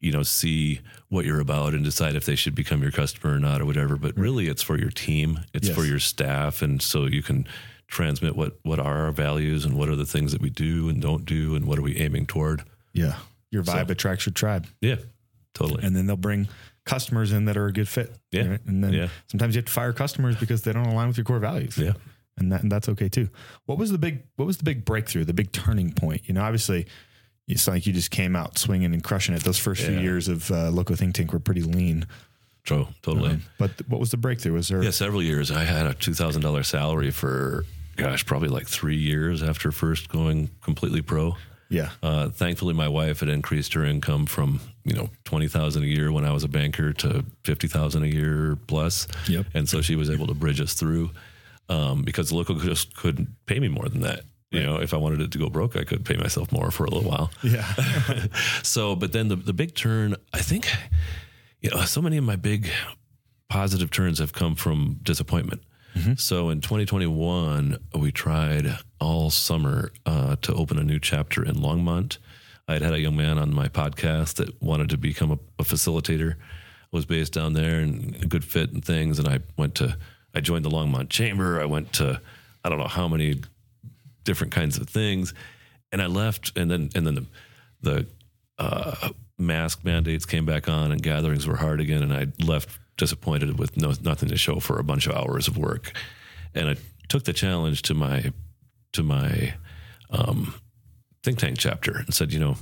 [0.00, 3.38] you know, see what you're about and decide if they should become your customer or
[3.38, 3.96] not or whatever.
[3.96, 5.76] But really, it's for your team, it's Yes.
[5.76, 7.46] for your staff, and so you can
[7.88, 11.00] transmit what what are our values and what are the things that we do and
[11.00, 12.62] don't do and what are we aiming toward.
[12.92, 13.16] Yeah.
[13.50, 14.66] Your vibe attracts your tribe.
[14.80, 14.96] Yeah,
[15.54, 15.84] totally.
[15.84, 16.48] and then they'll bring
[16.84, 18.14] customers in that are a good fit.
[18.32, 18.48] Yeah.
[18.48, 18.60] right?
[18.66, 19.08] And then Yeah.
[19.30, 21.78] sometimes you have to fire customers because they don't align with your core values.
[21.78, 21.92] yeah.
[22.38, 23.28] And that and that's okay too.
[23.64, 26.22] What was the big what was the big breakthrough, the big turning point?
[26.28, 26.86] You know, obviously
[27.48, 29.42] it's like you just came out swinging and crushing it.
[29.44, 32.04] Those first few years of uh, LoCo Think Tank were pretty lean.
[32.66, 33.38] True, totally.
[33.58, 34.52] But th- what was the breakthrough?
[34.52, 35.50] Was there Yeah, several years.
[35.50, 37.64] I had a two thousand dollar salary for
[37.96, 41.34] gosh, probably like three years after first going completely pro.
[41.70, 41.90] yeah.
[42.02, 46.12] Uh, thankfully, my wife had increased her income from you know twenty thousand a year
[46.12, 49.06] when I was a banker to fifty thousand a year plus.
[49.28, 49.46] Yep.
[49.54, 51.10] And so she was able to bridge us through
[51.68, 54.20] um, because LoCo just couldn't pay me more than that.
[54.52, 56.84] You know, if I wanted it to go broke, I could pay myself more for
[56.84, 57.30] a little while.
[57.42, 57.66] Yeah.
[58.62, 60.68] So, but then the the big turn, I think,
[61.66, 62.68] you know, so many of my big
[63.48, 65.62] positive turns have come from disappointment.
[66.16, 72.18] So in 2021, we tried all summer uh, to open a new chapter in Longmont.
[72.68, 75.64] I had had a young man on my podcast that wanted to become a, a
[75.64, 76.36] facilitator.
[76.92, 79.18] Was based down there and a good fit and things.
[79.18, 79.98] And I went to,
[80.34, 81.60] I joined the Longmont Chamber.
[81.60, 82.20] I went to,
[82.64, 83.40] I don't know how many
[84.22, 85.34] different kinds of things,
[85.90, 86.56] and I left.
[86.56, 87.26] And then and then the,
[87.82, 88.06] the
[88.58, 92.02] uh, mask mandates came back on, and gatherings were hard again.
[92.02, 95.58] And I left disappointed with no nothing to show for a bunch of hours of
[95.58, 95.92] work.
[96.54, 96.76] And I
[97.08, 98.32] took the challenge to my
[98.92, 99.54] to my
[100.10, 100.54] um,
[101.22, 102.56] think tank chapter and said, you know,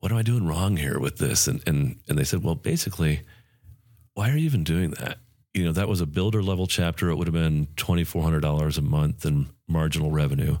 [0.00, 1.46] what am I doing wrong here with this?
[1.46, 3.22] And and and they said, well, basically,
[4.14, 5.18] why are you even doing that?
[5.52, 7.10] You know, that was a builder level chapter.
[7.10, 10.58] It would have been twenty four hundred dollars a month in marginal revenue.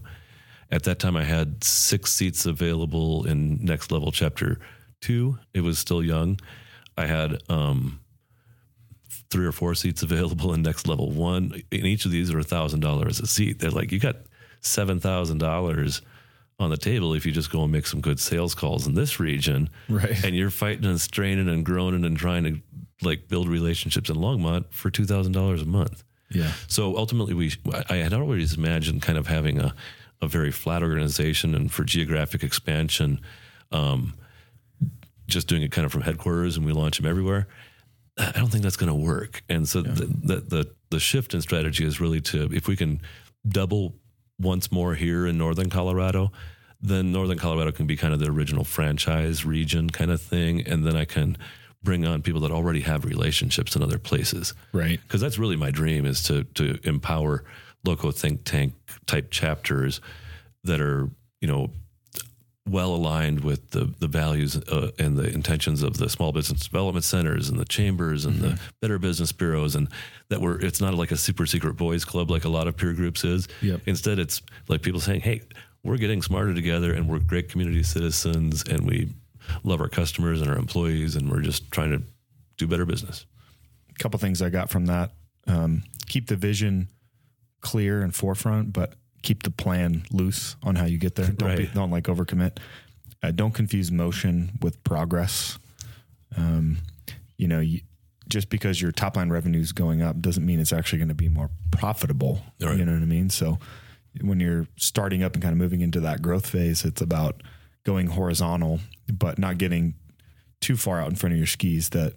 [0.70, 4.58] At that time, I had six seats available in Next Level Chapter
[5.00, 5.38] Two.
[5.54, 6.40] It was still young.
[6.96, 8.00] I had um,
[9.30, 11.62] three or four seats available in Next Level One.
[11.72, 13.58] And each of these are a thousand dollars a seat.
[13.58, 14.16] They're like, you got
[14.60, 16.02] seven thousand dollars
[16.58, 19.20] on the table if you just go and make some good sales calls in this
[19.20, 19.68] region.
[19.88, 20.24] Right.
[20.24, 22.60] And you're fighting and straining and groaning and trying to
[23.02, 26.02] like build relationships in Longmont for two thousand dollars a month.
[26.30, 26.52] Yeah.
[26.66, 27.52] So ultimately, we
[27.88, 29.74] I had always imagined kind of having a
[30.22, 33.20] a very flat organization and for geographic expansion,
[33.70, 34.14] um,
[35.26, 37.46] just doing it kind of from headquarters and we launch them everywhere.
[38.18, 39.42] I don't think that's going to work.
[39.48, 43.00] And so the, the the the shift in strategy is really to if we can
[43.46, 43.94] double
[44.38, 46.32] once more here in northern Colorado,
[46.80, 50.84] then northern Colorado can be kind of the original franchise region kind of thing, and
[50.84, 51.36] then I can
[51.82, 54.54] bring on people that already have relationships in other places.
[54.72, 55.00] Right.
[55.02, 57.44] Because that's really my dream is to to empower
[57.86, 58.74] LoCo Think Tank
[59.06, 60.00] type chapters
[60.64, 61.08] that are
[61.40, 61.70] you know
[62.68, 67.04] well aligned with the the values uh, and the intentions of the small business development
[67.04, 69.88] centers and the chambers and the better business bureaus and
[70.30, 72.92] that we're it's not like a super secret boys club like a lot of peer
[72.92, 73.82] groups is Yep.
[73.86, 75.42] instead it's like people saying hey
[75.84, 79.08] we're getting smarter together and we're great community citizens and we
[79.62, 82.02] love our customers and our employees and we're just trying to
[82.56, 83.26] do better business
[83.90, 85.12] A couple things I got from that.
[85.46, 86.88] Um, keep the vision
[87.60, 88.94] clear and forefront, but
[89.26, 91.26] keep the plan loose on how you get there.
[91.26, 92.58] Don't be, don't like overcommit.
[93.24, 95.58] Uh, don't confuse motion with progress.
[96.36, 96.78] Um,
[97.36, 97.80] you know, you,
[98.28, 101.14] just because your top line revenue is going up doesn't mean it's actually going to
[101.14, 102.40] be more profitable.
[102.60, 102.78] Right.
[102.78, 103.28] You know what I mean?
[103.28, 103.58] So
[104.20, 107.42] when you're starting up and kind of moving into that growth phase, it's about
[107.84, 108.78] going horizontal,
[109.12, 109.94] but not getting
[110.60, 112.14] too far out in front of your skis that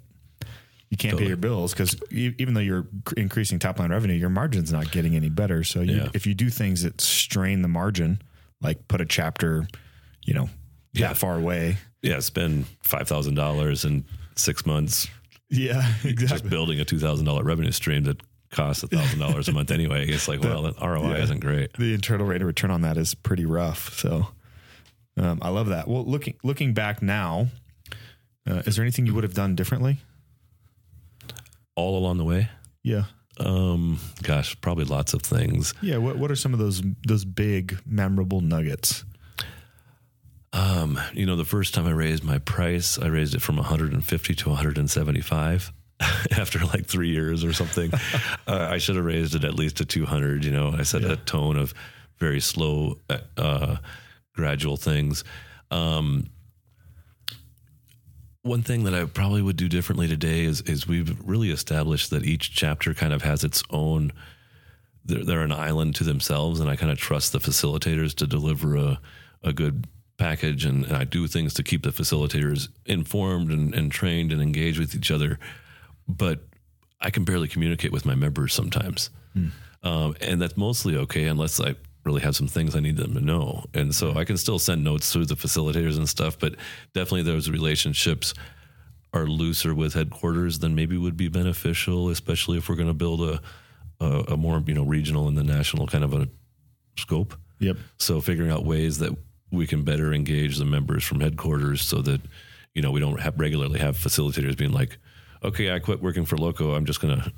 [0.89, 4.29] you can't pay your bills because even though you're cr- increasing top line revenue, your
[4.29, 5.63] margin's not getting any better.
[5.63, 6.09] So you, Yeah.
[6.13, 8.21] if you do things that strain the margin,
[8.61, 9.67] like put a chapter,
[10.25, 10.49] you know,
[10.93, 11.09] Yeah.
[11.09, 11.77] that far away.
[12.01, 15.07] yeah spend $5000 in six months
[15.49, 16.27] Yeah, exactly.
[16.27, 18.21] just building a two thousand dollar revenue stream that
[18.51, 20.07] costs a thousand dollars a month anyway.
[20.07, 21.23] It's like, well, that ROI yeah.
[21.23, 21.73] isn't great.
[21.73, 23.93] the internal rate of return on that is pretty rough.
[23.99, 24.27] So
[25.17, 25.87] um, I love that.
[25.87, 27.47] Well, looking looking back now,
[28.49, 29.97] uh, is there anything you would have done differently?
[31.79, 32.49] All along the way,
[32.83, 33.05] Yeah,
[33.39, 35.73] um, gosh, probably lots of things.
[35.81, 35.97] yeah.
[35.97, 39.05] What what are some of those those big memorable nuggets?
[40.51, 44.35] Um, you know, the first time I raised my price, I raised it from 150
[44.35, 45.71] to 175
[46.37, 47.91] after like three years or something.
[48.47, 50.43] uh, I should have raised it at least to 200.
[50.43, 51.73] You know, I set a tone of
[52.17, 52.97] very slow,
[53.37, 53.77] uh,
[54.33, 55.23] gradual things.
[55.71, 56.25] Um,
[58.41, 62.25] one thing that I probably would do differently today is is we've really established that
[62.25, 64.11] each chapter kind of has its own.
[65.05, 68.75] They're, they're an island to themselves, and I kind of trust the facilitators to deliver
[68.75, 68.99] a
[69.43, 73.91] a good package, and, and I do things to keep the facilitators informed and, and
[73.91, 75.39] trained and engaged with each other.
[76.07, 76.41] But
[76.99, 79.09] I can barely communicate with my members sometimes,
[79.83, 81.75] um, and that's mostly okay unless I
[82.09, 83.65] really have some things I need them to know.
[83.73, 86.55] And so I can still send notes through the facilitators and stuff, but
[86.93, 88.33] definitely those relationships
[89.13, 93.21] are looser with headquarters than maybe would be beneficial, especially if we're going to build
[93.21, 93.41] a,
[93.99, 96.27] a a more you know regional and the national kind of a
[96.97, 97.35] scope.
[97.59, 97.77] Yep.
[97.97, 99.15] So figuring out ways that
[99.51, 102.21] we can better engage the members from headquarters so that
[102.73, 104.97] you know we don't have regularly have facilitators being like,
[105.43, 107.31] okay, I quit working for LoCo, I'm just going to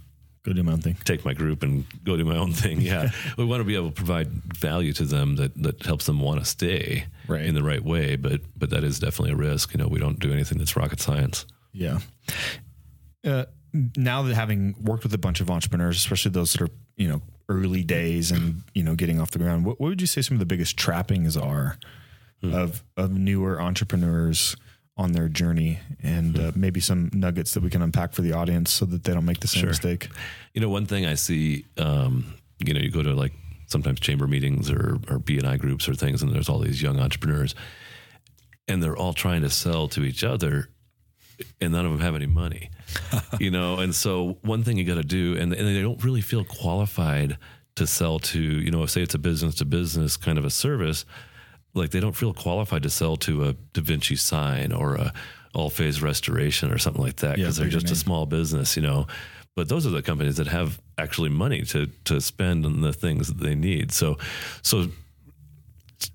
[0.43, 0.97] Go do my own thing.
[1.05, 2.81] take my group and go do my own thing.
[2.81, 6.19] Yeah, we want to be able to provide value to them that that helps them
[6.19, 7.45] want to stay Right.
[7.45, 8.15] in the right way.
[8.15, 9.73] But but that is definitely a risk.
[9.73, 11.45] You know, we don't do anything that's rocket science.
[11.73, 11.99] Yeah.
[13.23, 13.45] Uh,
[13.95, 17.21] now that having worked with a bunch of entrepreneurs, especially those that are you know
[17.47, 20.35] early days and you know getting off the ground, what, what would you say some
[20.35, 21.77] of the biggest trappings are
[22.43, 24.55] of of newer entrepreneurs
[25.01, 28.71] on their journey, and uh, maybe some nuggets that we can unpack for the audience
[28.71, 29.69] so that they don't make the same Sure.
[29.69, 30.07] mistake.
[30.53, 32.33] You know, one thing I see, um,
[32.65, 33.33] you know, you go to like
[33.67, 37.55] sometimes chamber meetings or or BNI groups or things, and there's all these young entrepreneurs,
[38.67, 40.69] and they're all trying to sell to each other,
[41.59, 42.69] and none of them have any money,
[43.39, 43.79] you know.
[43.79, 47.37] And so one thing you got to do, and, and they don't really feel qualified
[47.75, 51.05] to sell to, you know, say it's a business to business kind of a service,
[51.73, 55.13] like they don't feel qualified to sell to a Da Vinci sign or a
[55.53, 58.81] all phase restoration or something like that Yeah, because they're just a small business, you
[58.81, 59.07] know.
[59.55, 63.27] But those are the companies that have actually money to to spend on the things
[63.27, 63.91] that they need.
[63.91, 64.17] So
[64.61, 64.87] so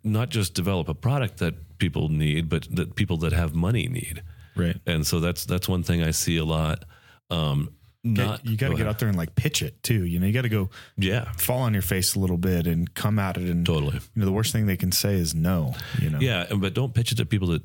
[0.03, 4.23] not just develop a product that people need, but that people that have money need.
[4.57, 4.77] Right.
[4.87, 6.85] And so that's that's one thing I see a lot.
[7.31, 7.71] Um,
[8.15, 8.47] not.
[8.47, 10.05] you got to get out there and like pitch it too.
[10.05, 12.93] You know, you got to go Yeah, fall on your face a little bit and
[12.95, 13.49] come at it.
[13.49, 13.95] And totally.
[13.95, 15.75] you know, the worst thing they can say is no.
[16.01, 16.19] You know.
[16.21, 17.63] Yeah, but don't pitch it to people that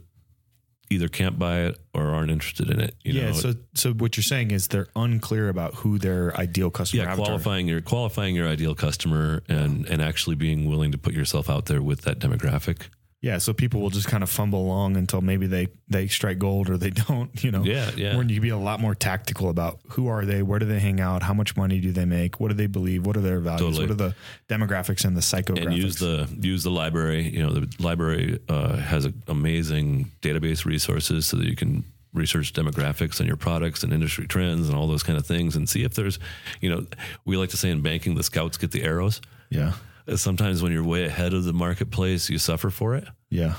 [0.89, 2.95] either can't buy it or aren't interested in it.
[3.04, 3.27] You Yeah.
[3.27, 7.15] know, So, so what you're saying is they're unclear about who their ideal customer yeah,
[7.15, 11.67] qualifying your qualifying your ideal customer and and actually being willing to put yourself out
[11.67, 12.88] there with that demographic.
[13.21, 13.38] Yeah.
[13.38, 16.77] So people will just kind of fumble along until maybe they they strike gold or
[16.77, 17.43] they don't.
[17.43, 17.63] You know.
[17.63, 18.17] Yeah, yeah.
[18.17, 20.79] When you can be a lot more tactical about who are they, where do they
[20.79, 23.39] hang out, how much money do they make, what do they believe, what are their
[23.39, 23.84] values, Totally.
[23.88, 24.15] what are the
[24.49, 25.65] demographics and the psychographics.
[25.67, 27.29] and use the use the library.
[27.29, 32.51] You know, the library uh, has a, amazing database resources so that you can research
[32.51, 35.84] demographics and your products and industry trends and all those kind of things, and see
[35.84, 36.19] if there's,
[36.60, 36.86] you know,
[37.23, 39.21] we like to say in banking, the scouts get the arrows.
[39.49, 39.73] yeah.
[40.15, 43.07] Sometimes when you're way ahead of the marketplace, you suffer for it.
[43.29, 43.55] Yeah.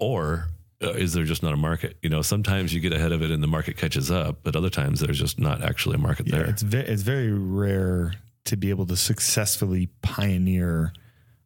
[0.00, 0.48] Or
[0.82, 1.96] uh, is there just not a market?
[2.02, 4.70] You know, sometimes you get ahead of it and the market catches up, but other
[4.70, 6.46] times there's just not actually a market Yeah, there.
[6.46, 8.12] it's very it's very rare
[8.46, 10.92] to be able to successfully pioneer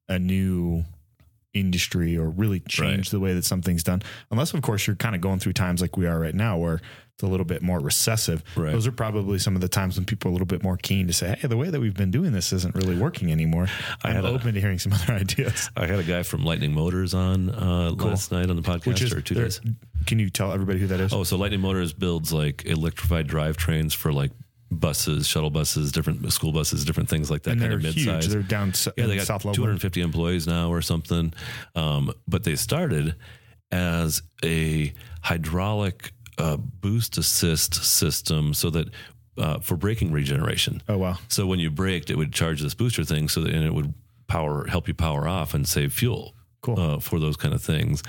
[0.09, 0.85] a new
[1.55, 3.11] industry or really change Right.
[3.11, 4.03] the way that something's done.
[4.31, 6.81] Unless of course you're kind of going through times like we are right now where
[7.18, 8.44] it's a little bit more recessive.
[8.54, 8.70] Right.
[8.70, 11.09] Those are probably some of the times when people are a little bit more keen
[11.09, 13.66] to say, "Hey, the way that we've been doing this isn't really working anymore."
[14.04, 15.68] I'm a- open to hearing some other ideas.
[15.76, 19.02] I had a guy from Lightning Motors on uh, last night on the podcast Which
[19.02, 19.61] is or 2 they're- days.
[20.07, 21.12] Can you tell everybody who that is?
[21.12, 24.31] Oh, so Lightning Motors builds like electrified drivetrains for like
[24.70, 27.50] buses, shuttle buses, different school buses, different things like that.
[27.52, 28.07] and kind they're of huge.
[28.07, 28.28] mid-size.
[28.33, 29.57] They're down yeah, they got South Loveland.
[29.81, 31.35] 250 employees now or something.
[31.74, 33.16] Um, but they started
[33.72, 38.88] as a hydraulic uh, boost assist system so that
[39.37, 40.83] uh, for braking regeneration.
[40.88, 41.18] Oh wow.
[41.29, 43.94] So when you braked, it would charge this booster thing, so that and it would
[44.27, 46.35] power help you power off and save fuel.
[46.61, 46.81] Cool.
[46.81, 48.03] uh, for those kind of things,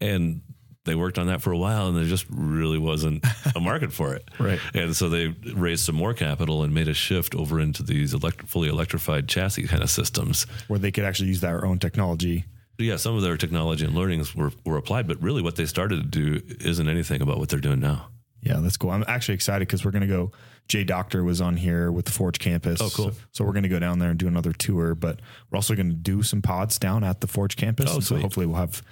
[0.00, 0.40] and
[0.84, 3.24] they worked on that for a while, and there just really wasn't
[3.56, 4.24] a market for it.
[4.38, 4.60] Right.
[4.72, 8.46] And so they raised some more capital and made a shift over into these elect-
[8.46, 10.46] fully electrified chassis kind of systems.
[10.68, 12.44] Where they could actually use their own technology.
[12.78, 15.96] Yeah, some of their technology and learnings were, were applied, but really what they started
[15.96, 18.08] to do isn't anything about what they're doing now.
[18.40, 18.90] Yeah, that's cool.
[18.90, 20.30] I'm actually excited because we're going to go.
[20.68, 22.80] Jay Doctor was on here with the Forge campus.
[22.80, 23.10] Oh, cool.
[23.10, 25.74] So, so we're going to go down there and do another tour, but we're also
[25.74, 27.90] going to do some pods down at the Forge campus.
[27.92, 28.82] Oh, so hopefully we'll have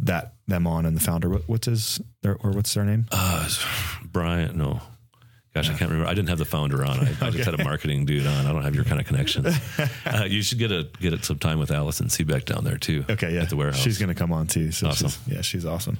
[0.00, 1.30] that them on and the founder.
[1.30, 3.06] What, what's his their, or what's their name?
[3.10, 3.48] Uh,
[4.04, 4.80] Brian, no.
[5.54, 6.06] Gosh, I can't remember.
[6.08, 7.00] I didn't have the founder on.
[7.00, 8.46] I, I just had a marketing dude on.
[8.46, 9.56] I don't have your kind of connections.
[10.06, 13.04] Uh, you should get a get it some time with Allison Seebeck down there too.
[13.08, 13.80] okay, yeah, at the warehouse.
[13.80, 14.72] She's going to come on too.
[14.72, 15.08] So Awesome.
[15.08, 15.98] she's, yeah, she's awesome.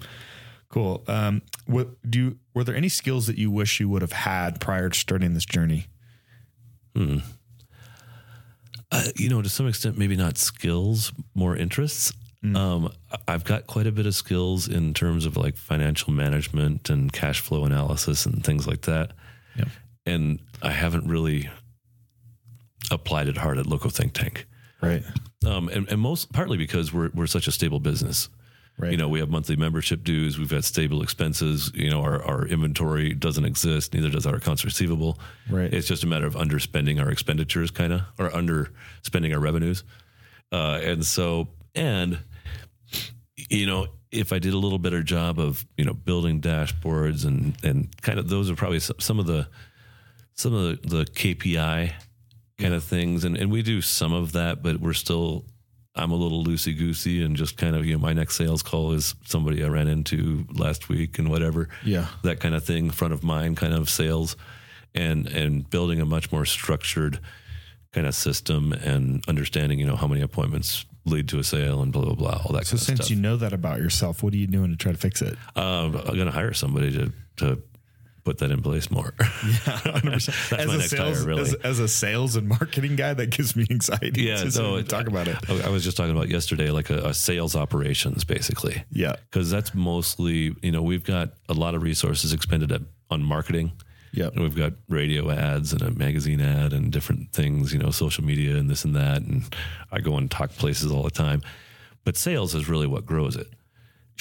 [0.68, 1.02] Cool.
[1.08, 4.60] Um, what do you, were there any skills that you wish you would have had
[4.60, 5.86] prior to starting this journey?
[6.96, 7.20] uh,
[9.16, 12.12] you know, to some extent, maybe not skills, more interests.
[12.44, 12.56] Mm.
[12.56, 12.92] Um,
[13.28, 17.40] I've got quite a bit of skills in terms of like financial management and cash
[17.40, 19.12] flow analysis and things like that.
[20.06, 21.48] And I haven't really
[22.90, 24.46] applied it hard at LoCo Think Tank.
[24.82, 25.04] Right.
[25.46, 28.28] Um, and, and most partly because we're we're such a stable business.
[28.78, 28.92] Right.
[28.92, 30.38] You know, we have monthly membership dues.
[30.38, 31.70] We've got stable expenses.
[31.74, 33.92] You know, our, our inventory doesn't exist.
[33.92, 35.18] Neither does our accounts receivable.
[35.50, 35.72] Right.
[35.72, 39.84] It's just a matter of underspending our expenditures, kind of, or underspending our revenues.
[40.50, 42.20] Uh, and so, and
[43.36, 47.54] you know, if I did a little better job of you know building dashboards and
[47.62, 49.46] and kind of those are probably some of the
[50.40, 51.92] some of the, the KPI
[52.58, 55.44] kind of things, and and we do some of that, but we're still.
[55.96, 58.92] I'm a little loosey goosey and just kind of, you know, my next sales call
[58.92, 61.68] is somebody I ran into last week and whatever.
[61.84, 62.06] Yeah.
[62.22, 64.36] That kind of thing, front of mind kind of sales
[64.94, 67.18] and and building a much more structured
[67.92, 71.92] kind of system and understanding, you know, how many appointments lead to a sale and
[71.92, 74.32] blah blah blah, all that So kind of since you know that about yourself, what
[74.32, 75.36] are you doing to try to fix it?
[75.56, 77.60] um, I'm going to hire somebody to to
[78.24, 79.14] put that in place more.
[79.66, 80.00] Yeah.
[80.04, 81.42] That's as my a next sales, hire, really.
[81.42, 84.22] as, as a sales and marketing guy, that gives me anxiety.
[84.22, 85.36] Yeah, even it- talk about it.
[85.48, 88.84] I was just talking about yesterday, like a, a sales operations, basically.
[88.90, 93.22] Yeah, because that's mostly you know we've got a lot of resources expended at, on
[93.22, 93.72] marketing
[94.12, 97.90] yeah, and we've got radio ads and a magazine ad and different things you know
[97.90, 99.54] social media and this and that and
[99.92, 101.40] i go and talk places all the time
[102.04, 103.48] but sales is really what grows it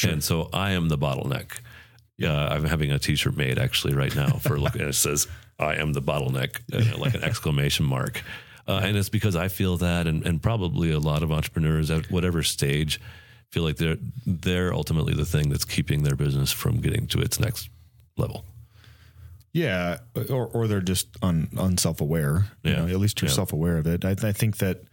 [0.04, 1.60] and so i am the bottleneck
[2.20, 5.74] yeah i'm having a t-shirt made actually right now for looking and it says i
[5.76, 6.60] am the bottleneck
[7.00, 8.22] like an exclamation mark
[8.68, 12.12] uh, and it's because i feel that and, and probably a lot of entrepreneurs at
[12.12, 13.00] whatever stage
[13.50, 13.98] feel like they're
[14.28, 17.70] they're ultimately the thing that's keeping their business from getting to its next
[18.18, 18.44] level
[19.52, 19.98] yeah,
[20.30, 22.46] or or they're just un, unself aware.
[22.64, 22.86] You Yeah.
[22.86, 23.36] know, at least you're Yeah.
[23.36, 24.06] self aware of it.
[24.06, 24.84] I, I think that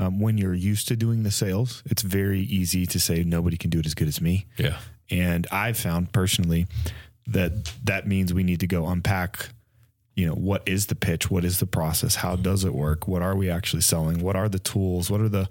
[0.00, 3.70] um, when you're used to doing the sales, it's very easy to say nobody can
[3.70, 4.46] do it as good as me.
[4.58, 4.78] yeah
[5.10, 6.66] And I've found personally
[7.26, 9.48] that that means we need to go unpack,
[10.14, 11.30] you know, what is the pitch?
[11.30, 12.16] What is the process?
[12.16, 12.42] How mm-hmm.
[12.42, 13.08] does it work?
[13.08, 14.20] What are we actually selling?
[14.22, 15.10] What are the tools?
[15.10, 15.48] What are the,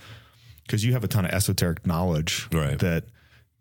[0.64, 2.78] because you have a ton of esoteric knowledge Right.
[2.80, 3.05] that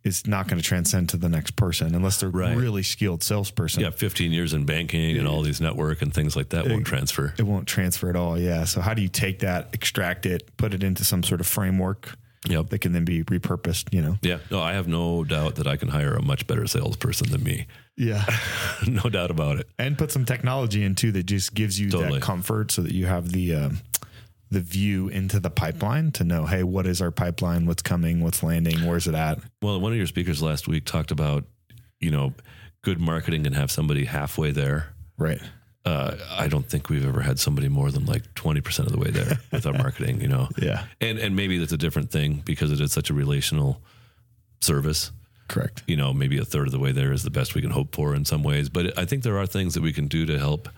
[0.04, 2.56] is not going to transcend to the next person unless they're Right.
[2.56, 3.82] really skilled salesperson.
[3.82, 7.34] Yeah, 15 years in banking and all these network and things like that won't transfer.
[7.36, 8.38] It won't transfer at all.
[8.38, 8.64] Yeah.
[8.64, 12.16] So how do you take that, extract it, put it into some sort of framework
[12.48, 12.68] Yep.
[12.70, 14.16] that can then be repurposed, you know?
[14.22, 17.42] Yeah, no, I have no doubt that I can hire a much better salesperson than
[17.42, 17.66] me.
[17.96, 18.24] Yeah.
[18.86, 19.68] no doubt about it.
[19.78, 22.20] and put some technology into that just gives you Totally.
[22.20, 23.80] that comfort so that you have the um,
[24.50, 28.42] the view into the pipeline to know hey what is our pipeline what's coming what's
[28.42, 31.44] landing where's it at Well, one of your speakers last week talked about,
[32.00, 32.32] you know,
[32.82, 34.94] good marketing can have somebody halfway there.
[35.18, 35.40] right
[35.84, 39.10] Uh, I don't think we've ever had somebody more than like 20% of the way
[39.10, 40.48] there with our marketing, you know?
[40.58, 43.80] yeah And, and maybe that's a different thing because it is such a relational
[44.60, 45.12] service.
[45.46, 47.70] correct you know, maybe a third of the way there is the best we can
[47.70, 48.68] hope for in some ways.
[48.68, 50.68] But I think there are things that we can do to help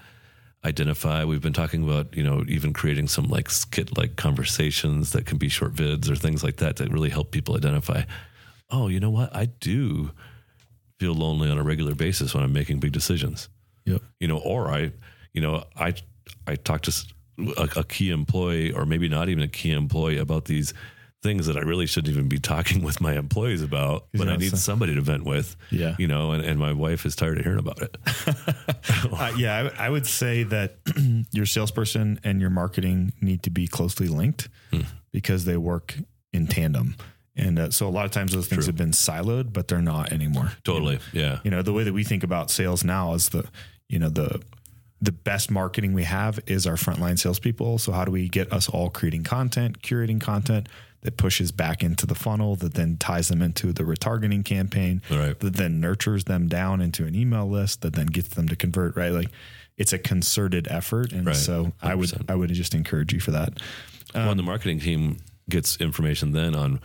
[0.64, 1.24] identify.
[1.24, 5.38] We've been talking about, you know, even creating some like skit like conversations that can
[5.38, 8.02] be short vids or things like that that really help people identify,
[8.70, 9.34] oh, you know what?
[9.34, 10.12] I do
[10.98, 13.48] feel lonely on a regular basis when I'm making big decisions
[13.84, 14.92] yep you know, or I,
[15.32, 15.94] you know, I,
[16.46, 16.92] I talked to
[17.76, 20.74] a key employee or maybe not even a key employee about these
[21.22, 24.50] things that I really shouldn't even be talking with my employees about, but I need
[24.50, 25.94] so- somebody to vent with, Yeah.
[25.98, 27.96] you know, and, and my wife is tired of hearing about it.
[29.12, 30.76] uh, yeah I, I would say that
[31.32, 34.82] your salesperson and your marketing need to be closely linked Hmm.
[35.12, 35.94] because they work
[36.32, 36.94] in tandem
[37.36, 40.12] and uh, so a lot of times those things have been siloed but they're not
[40.12, 40.98] anymore totally.
[41.12, 41.38] Yeah.
[41.44, 43.48] you know the way that we think about sales now is the
[43.88, 44.40] you know the
[45.02, 47.78] the best marketing we have is our frontline salespeople.
[47.78, 50.68] So how do we get us all creating content, curating content
[51.00, 55.38] that pushes back into the funnel, that then ties them into the retargeting campaign, Right.
[55.40, 58.94] that then nurtures them down into an email list, that then gets them to convert.
[58.94, 59.30] Right, like
[59.78, 61.34] it's a concerted effort, and Right.
[61.36, 62.30] so I would 100%.
[62.30, 63.58] I would just encourage you for that.
[64.14, 65.16] well, and the marketing team
[65.48, 66.78] gets information then on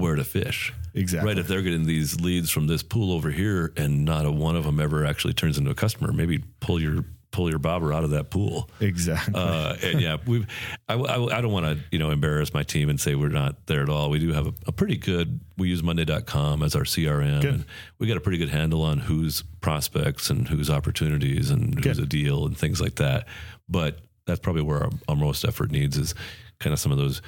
[0.00, 0.72] where to fish.
[0.94, 1.28] Exactly.
[1.28, 1.38] Right.
[1.38, 4.64] If they're getting these leads from this pool over here and not a one of
[4.64, 8.10] them ever actually turns into a customer, maybe pull your pull your bobber out of
[8.10, 8.68] that pool.
[8.80, 9.34] Exactly.
[9.36, 10.44] Uh, and yeah, we.
[10.88, 13.66] I, I, I don't want to you know embarrass my team and say we're not
[13.66, 14.10] there at all.
[14.10, 15.40] We do have a, a pretty good.
[15.56, 17.54] We use Monday.com as our CRM, Good.
[17.54, 17.64] and
[17.98, 22.04] we got a pretty good handle on who's prospects and who's opportunities and who's Good.
[22.04, 23.28] a deal and things like that.
[23.68, 26.14] But that's probably where our, our most effort needs is
[26.58, 27.22] kind of some of those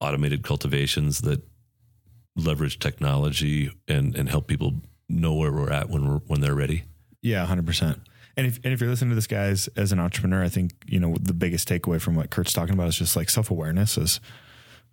[0.00, 1.42] automated cultivations that
[2.36, 4.74] leverage technology and and help people
[5.08, 6.84] know where we're at when we're when they're ready.
[7.22, 8.00] Yeah, hundred percent.
[8.36, 10.98] And if and if you're listening to this, guys, as an entrepreneur, I think you
[11.00, 14.20] know the biggest takeaway from what Curt's talking about is just like self awareness is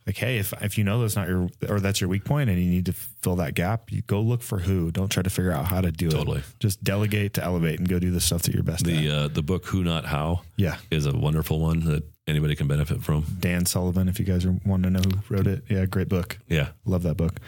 [0.05, 2.59] like, hey, if if you know that's not your or that's your weak point and
[2.59, 4.91] you need to fill that gap, you go look for who.
[4.91, 6.39] Don't try to figure out how to do Totally.
[6.39, 6.45] it.
[6.59, 8.93] Just delegate to elevate and go do the stuff that you're best at.
[8.93, 12.67] The uh, the book Who Not How Yeah, is a wonderful one that anybody can
[12.67, 13.25] benefit from.
[13.39, 14.07] Dan Sullivan.
[14.07, 16.37] If you guys are wanting to know who wrote it, yeah, great book.
[16.47, 16.69] Yeah.
[16.85, 17.39] Love that book.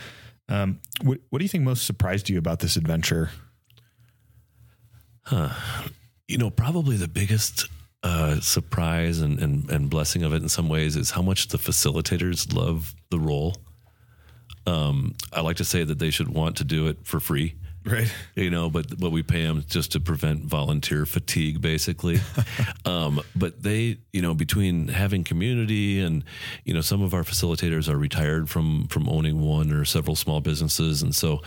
[0.50, 3.32] Um, what what do you think most surprised you about this adventure?
[5.22, 5.50] Huh.
[6.28, 7.70] You know, probably the biggest
[8.04, 11.58] uh, surprise and, and, and blessing of it in some ways is how much the
[11.58, 13.56] facilitators love the role.
[14.68, 17.56] Um, I like to say that they should want to do it for free.
[17.92, 18.12] Right.
[18.36, 22.20] you know, but but we pay them just to prevent volunteer fatigue, basically.
[22.86, 26.24] um, but they, you know, between having community and
[26.64, 30.40] you know, some of our facilitators are retired from from owning one or several small
[30.40, 31.42] businesses, and so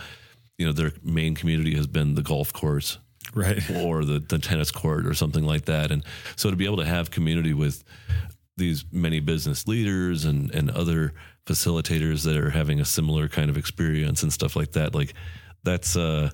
[0.57, 2.97] you know, their main community has been the golf course
[3.33, 3.69] Right.
[3.75, 5.91] or the, the tennis court or something like that.
[5.91, 6.03] And
[6.35, 7.83] so to be able to have community with
[8.55, 11.13] these many business leaders and, and other
[11.45, 15.13] facilitators that are having a similar kind of experience and stuff like that, like
[15.67, 16.29] that's, uh,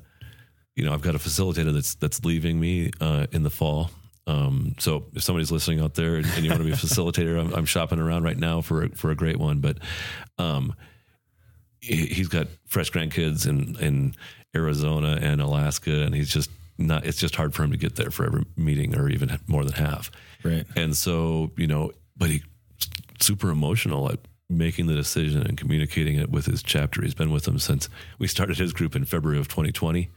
[0.76, 3.90] you know, I've got a facilitator that's, that's leaving me, uh, in the fall.
[4.26, 7.40] Um, so if somebody's listening out there and, and you want to be a facilitator,
[7.40, 9.78] I'm, I'm shopping around right now for, a- for a great one, but,
[10.38, 10.74] um,
[11.82, 14.16] he- he's got fresh grandkids in in
[14.56, 17.06] Arizona and Alaska, and he's just not.
[17.06, 19.74] It's just hard for him to get there for every meeting, or even more than
[19.74, 20.10] half.
[20.44, 20.66] Right.
[20.78, 22.42] And so, you know, but he
[23.20, 24.20] super emotional at
[24.58, 27.02] making the decision and communicating it with his chapter.
[27.02, 27.90] He's been with them since
[28.20, 30.10] we started his group in February of 2020.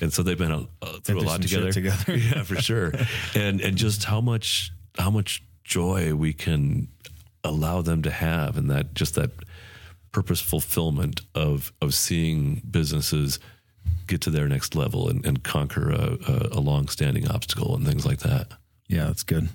[0.00, 0.66] And so they've been uh,
[1.02, 1.72] through a lot together.
[1.72, 2.16] together.
[2.16, 2.92] yeah, for sure.
[3.34, 6.88] And and just how much how much joy we can
[7.42, 9.30] allow them to have, and that just that
[10.12, 13.38] purpose fulfillment of of seeing businesses
[14.06, 17.86] get to their next level and, and conquer a, a, a long standing obstacle and
[17.86, 18.52] things like that.
[18.88, 19.48] Yeah, that's good.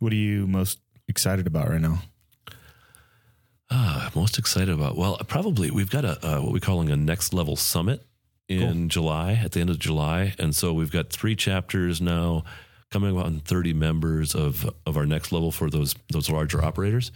[0.00, 2.02] What are you most excited about right now?
[3.70, 4.96] Ah, most excited about?
[4.96, 8.04] Well, probably we've got a uh, what we're calling a next level summit
[8.48, 12.44] in July at the end of July, and so we've got three chapters now
[12.90, 17.12] coming on 30 members of of our next level for those those larger operators.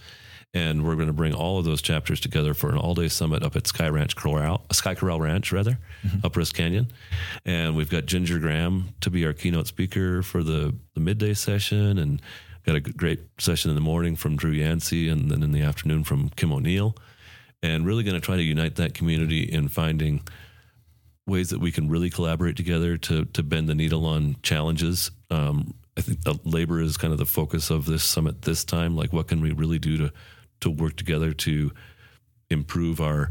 [0.55, 3.43] And we're going to bring all of those chapters together for an all day summit
[3.43, 5.79] up at Sky Ranch Corral, Sky Corral Ranch, rather,
[6.23, 6.89] up Rist Canyon.
[7.47, 11.97] And we've got Ginger Graham to be our keynote speaker for the, the midday session.
[11.97, 12.21] And
[12.65, 16.05] got a great session in the morning from Drew Yancey and then in the afternoon
[16.05, 16.97] from Kim O'Neill.
[17.63, 20.23] And really going to try to unite that community in finding
[21.27, 25.11] ways that we can really collaborate together to to bend the needle on challenges.
[25.31, 28.97] Um, I think labor is kind of the focus of this summit this time.
[28.97, 30.13] Like, what can we really do to
[30.61, 31.71] to work together to
[32.51, 33.31] improve our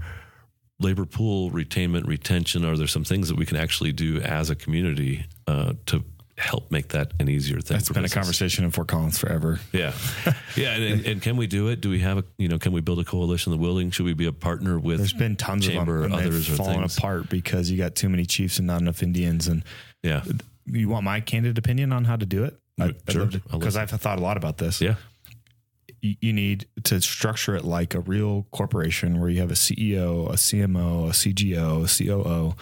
[0.80, 2.66] labor pool, retainment, retention?
[2.66, 6.04] Are there some things that we can actually do as a community uh, to
[6.42, 7.78] help make that an easier thing?
[7.78, 9.60] That's been a conversation in Fort Collins forever.
[9.72, 9.94] Yeah,
[10.56, 11.82] yeah, and, and, and can we do it?
[11.82, 12.58] Do we have a you know?
[12.58, 13.92] Can we build a coalition of the willing?
[13.92, 14.98] Should we be a partner with?
[14.98, 16.98] There's been tons chamber, of them, others, they've or fallen things?
[16.98, 19.48] apart because you got too many chiefs and not enough Indians.
[19.48, 19.64] And
[20.04, 20.24] Yeah,
[20.66, 22.58] you want my candid opinion on how to do it?
[22.80, 23.26] Mm, sure.
[23.26, 23.78] Because.
[23.78, 24.82] I've thought a lot about this.
[24.82, 24.96] yeah,
[26.02, 30.34] you need to structure it like a real corporation where you have a CEO, a
[30.34, 32.56] CMO, a CGO, a COO.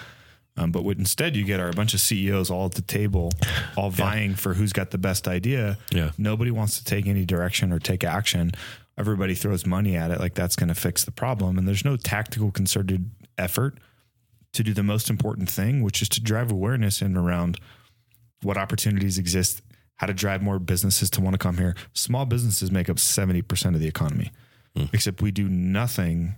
[0.59, 3.31] Um, but what instead you get are a bunch of CEOs all at the table,
[3.77, 5.77] all vying for who's got the best idea.
[5.89, 6.11] Yeah.
[6.17, 8.51] Nobody wants to take any direction or take action.
[8.97, 11.57] Everybody throws money at it like that's going to fix the problem.
[11.57, 13.77] And there's no tactical concerted effort
[14.51, 17.57] to do the most important thing, which is to drive awareness in around
[18.41, 19.61] what opportunities exist,
[19.95, 21.75] how to drive more businesses to want to come here.
[21.93, 24.31] Small businesses make up 70% of the economy,
[24.91, 26.35] except we do nothing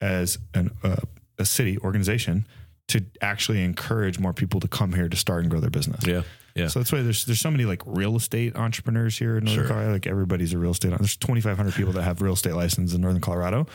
[0.00, 0.96] as an, uh,
[1.38, 2.46] a city organization
[2.88, 6.06] to actually encourage more people to come here to start and grow their business.
[6.06, 6.22] yeah,
[6.54, 6.68] yeah.
[6.68, 9.68] So that's why there's there's so many like real estate entrepreneurs here in Northern Sure.
[9.68, 9.92] Colorado.
[9.92, 10.90] Like everybody's a real estate.
[10.98, 13.66] There's 2,500 people that have real estate license in Northern Colorado.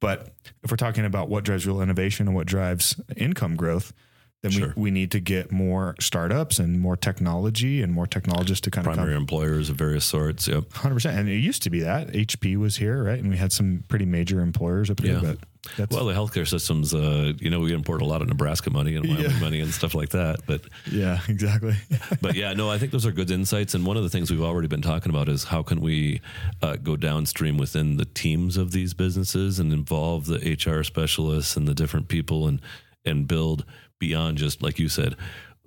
[0.00, 3.92] But if we're talking about what drives real innovation and what drives income growth,
[4.52, 4.72] then Sure.
[4.76, 8.86] we, we need to get more startups and more technology and more technologists to kind
[8.86, 9.22] of primary come.
[9.22, 10.48] employers of various sorts.
[10.48, 10.64] Yep.
[10.70, 11.18] 100%.
[11.18, 13.18] And it used to be that HP was here, right?
[13.18, 15.20] And we had some pretty major employers up here, Yeah.
[15.22, 15.38] but
[15.76, 18.94] that's Well, the healthcare systems, uh, you know, we import a lot of Nebraska money
[18.94, 19.38] and Wyoming Yeah.
[19.40, 20.36] money and stuff like that.
[20.46, 21.74] But, yeah, exactly.
[22.22, 23.74] but yeah, no, I think those are good insights.
[23.74, 26.20] And one of the things we've already been talking about is how can we
[26.62, 31.66] uh, go downstream within the teams of these businesses and involve the HR specialists and
[31.66, 32.60] the different people and
[33.04, 33.64] and build
[33.98, 35.16] beyond just like you said,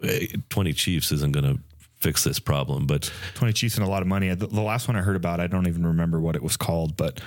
[0.03, 1.61] eh, twenty chiefs isn't going to
[1.99, 4.33] fix this problem, but 20 Chiefs and a lot of money.
[4.33, 6.95] The, the last one I heard about, I don't even remember what it was called,
[6.95, 7.19] but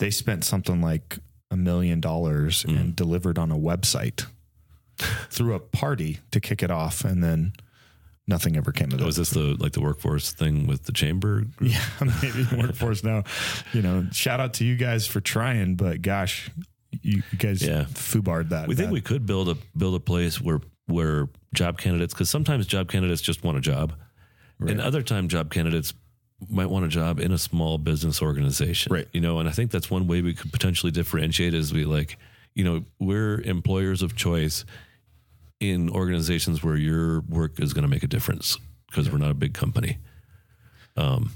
[0.00, 1.18] they spent something like
[1.52, 2.80] a million dollars Mm.
[2.80, 4.26] and delivered on a website
[4.98, 7.04] through a party to kick it off.
[7.04, 7.52] And then
[8.26, 9.04] nothing ever came of it.
[9.04, 11.42] was this the like the workforce thing with the chamber?
[11.42, 11.50] group?
[11.60, 11.84] yeah,
[12.22, 13.22] maybe workforce now.
[13.72, 16.50] You know, shout out to you guys for trying, but gosh,
[17.02, 17.84] you, you guys Yeah.
[17.84, 18.68] foobarred that.
[18.68, 18.92] We think bad.
[18.92, 23.20] we could build a build a place where where job candidates because sometimes job candidates
[23.22, 23.94] just want a job,
[24.60, 25.94] and other time job candidates
[26.48, 29.06] might want a job in a small business organization, Right.
[29.12, 32.16] You know, and I think that's one way we could potentially differentiate is we like,
[32.54, 34.64] you know, we're employers of choice
[35.60, 38.56] in organizations where your work is going to make a difference
[38.88, 39.98] because we're not a big company.
[40.96, 41.30] Um,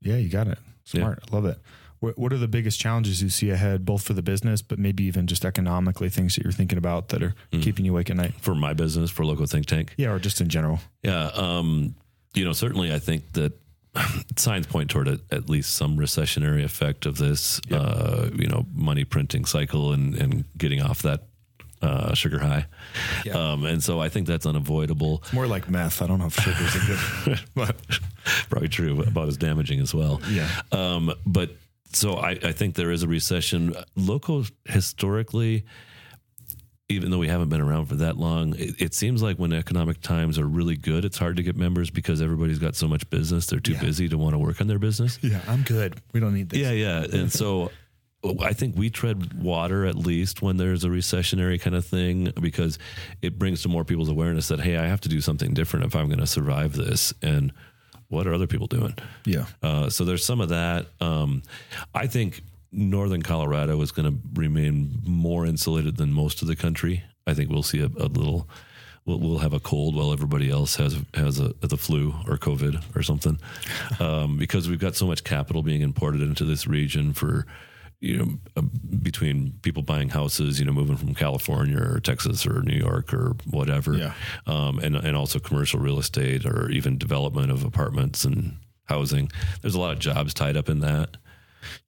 [0.00, 0.58] Yeah, you got it.
[0.84, 1.22] Smart.
[1.30, 1.58] I love it.
[2.00, 5.04] What, what are the biggest challenges you see ahead, both for the business, but maybe
[5.04, 7.60] even just economically, things that you're thinking about that are Hmm.
[7.60, 8.34] keeping you awake at night?
[8.40, 10.80] For my business, for LoCo Think Tank, Yeah, or just in general.
[11.02, 11.94] Yeah, um,
[12.34, 13.52] you know, certainly I think that
[14.36, 19.04] signs point toward a, at least some recessionary effect of this, uh, you know, money
[19.04, 21.22] printing cycle and, and getting off that
[21.82, 22.66] uh, sugar high.
[23.32, 25.22] Um, and so I think that's unavoidable.
[25.32, 26.02] More like meth.
[26.02, 27.76] I don't know if sugar's a good, but
[28.50, 30.20] Probably true, about as damaging as well.
[30.28, 30.48] Yeah.
[30.72, 31.50] Um, but
[31.92, 33.74] so I, I think there is a recession.
[33.96, 35.64] LoCo historically,
[36.88, 40.00] even though we haven't been around for that long, it, it seems like when economic
[40.02, 43.46] times are really good, it's hard to get members because everybody's got so much business.
[43.46, 43.80] They're too Yeah.
[43.80, 45.18] busy to want to work on their business.
[45.22, 46.00] yeah, I'm good.
[46.12, 46.60] We don't need this.
[46.60, 47.06] Yeah, yeah.
[47.12, 47.72] And so
[48.40, 52.78] I think we tread water at least when there's a recessionary kind of thing because
[53.22, 55.96] it brings to more people's awareness that, hey, I have to do something different if
[55.96, 57.12] I'm going to survive this.
[57.22, 57.52] And
[58.08, 58.94] what are other people doing?
[59.24, 59.46] Yeah.
[59.62, 60.86] Uh, so there's some of that.
[61.00, 61.42] Um,
[61.94, 62.42] I think
[62.72, 67.02] northern Colorado is going to remain more insulated than most of the country.
[67.26, 68.48] I think we'll see a, a little.
[69.04, 72.96] We'll, we'll have a cold while everybody else has has a, the flu or COVID
[72.96, 73.38] or something,
[74.00, 77.46] um, because we've got so much capital being imported into this region for
[78.00, 78.62] you know uh,
[79.02, 83.36] between people buying houses, you know, moving from California or Texas or New York or
[83.50, 84.12] whatever, Yeah.
[84.46, 89.30] um, and and also commercial real estate or even development of apartments and housing.
[89.62, 91.16] There's a lot of jobs tied up in that.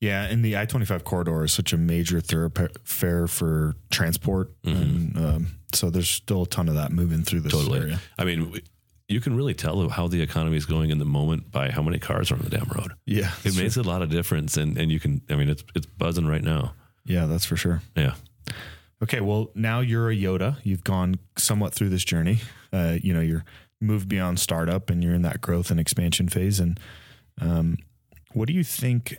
[0.00, 5.16] Yeah, and the I twenty five corridor is such a major thoroughfare for transport, and
[5.16, 7.80] um, so there's still a ton of that moving through this Totally.
[7.80, 8.00] area.
[8.18, 8.60] I mean,
[9.08, 11.98] you can really tell how the economy is going in the moment by how many
[11.98, 12.92] cars are on the damn road.
[13.06, 15.22] Yeah, It makes a lot of difference, and and you can.
[15.30, 16.74] I mean, it's it's buzzing right now.
[17.04, 17.80] yeah, that's for sure.
[17.96, 18.14] Yeah.
[19.02, 20.56] Okay, well, now you're a Yoda.
[20.64, 22.40] You've gone somewhat through this journey.
[22.72, 23.44] Uh, you know, you're
[23.80, 26.58] moved beyond startup and you're in that growth and expansion phase.
[26.58, 26.80] And
[27.40, 27.76] um,
[28.32, 29.16] what do you think?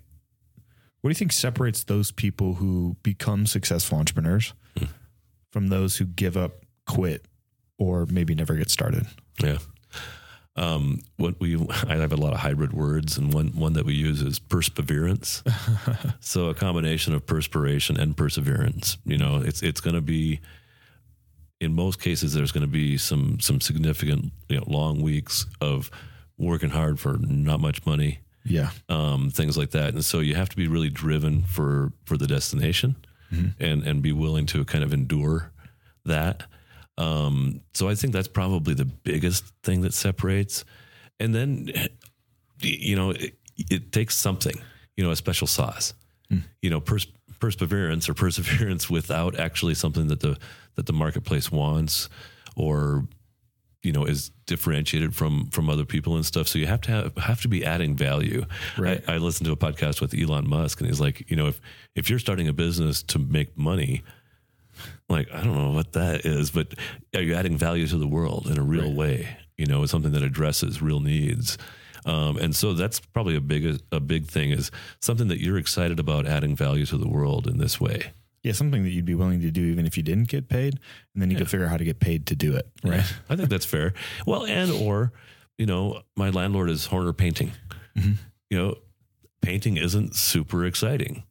[1.02, 4.54] What do you think separates those people who become successful entrepreneurs
[5.52, 7.26] from those who give up, quit,
[7.78, 9.08] or maybe never get started?
[9.42, 9.60] Yeah.
[10.60, 11.56] Um, what we
[11.88, 15.42] I have a lot of hybrid words, and one one that we use is perseverance.
[16.20, 18.98] so a combination of perspiration and perseverance.
[19.06, 20.42] You know, it's it's going to be
[21.60, 25.90] in most cases there's going to be some some significant you know long weeks of
[26.38, 30.50] working hard for not much money, Yeah, um, things like that, and so you have
[30.50, 32.96] to be really driven for for the destination,
[33.60, 35.52] and and be willing to kind of endure
[36.06, 36.44] that.
[37.00, 40.66] Um, so I think that's probably the biggest thing that separates.
[41.20, 41.72] And then,
[42.62, 44.56] you know, it, it takes something,
[44.98, 45.94] you know, a special sauce,
[46.62, 47.08] you know, pers-
[47.40, 50.38] perseverance or perseverance without actually something that the
[50.76, 52.10] that the marketplace wants
[52.56, 53.08] or
[53.82, 56.48] you know is differentiated from from other people and stuff.
[56.48, 58.46] So you have to have have to be adding value.
[58.78, 59.04] Right.
[59.08, 61.62] I, I listened to a podcast with Elon Musk, and he's like, you know, if
[61.96, 64.04] if you're starting a business to make money,
[65.10, 66.74] like I don't know what that is, but
[67.16, 68.96] are you adding value to the world in a real Right.
[68.96, 69.38] way?
[69.58, 71.58] You know, it's something that addresses real needs.
[72.06, 74.72] Um, and so that's probably a big a big thing is
[75.02, 78.14] something that you're excited about adding value to the world in this way.
[78.42, 80.80] yeah, something that you'd be willing to do even if you didn't get paid,
[81.14, 82.70] and then you could figure out how to get paid to do it.
[82.86, 83.04] Right.
[83.30, 83.94] I think that's fair.
[84.26, 85.12] Well, and or
[85.58, 87.52] you know, my landlord is Horner Painting.
[87.98, 88.14] Mm-hmm.
[88.50, 88.76] You know,
[89.42, 91.24] painting isn't super exciting,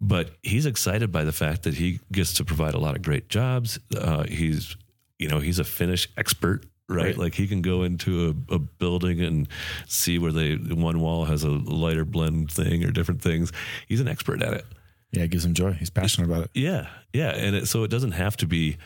[0.00, 3.28] but he's excited by the fact that he gets to provide a lot of great
[3.28, 3.78] jobs.
[3.96, 4.76] Uh, he's
[5.18, 6.66] you know he's a finish expert.
[6.86, 7.06] Right?
[7.06, 7.16] Right.
[7.16, 9.48] like he can go into a, a building and
[9.86, 13.52] see where they one wall has a lighter blend thing or different things.
[13.88, 14.66] He's an expert at it.
[15.10, 15.72] Yeah, it gives him joy.
[15.72, 16.50] He's passionate about it.
[16.52, 18.76] Yeah, yeah, and it, so it doesn't have to be,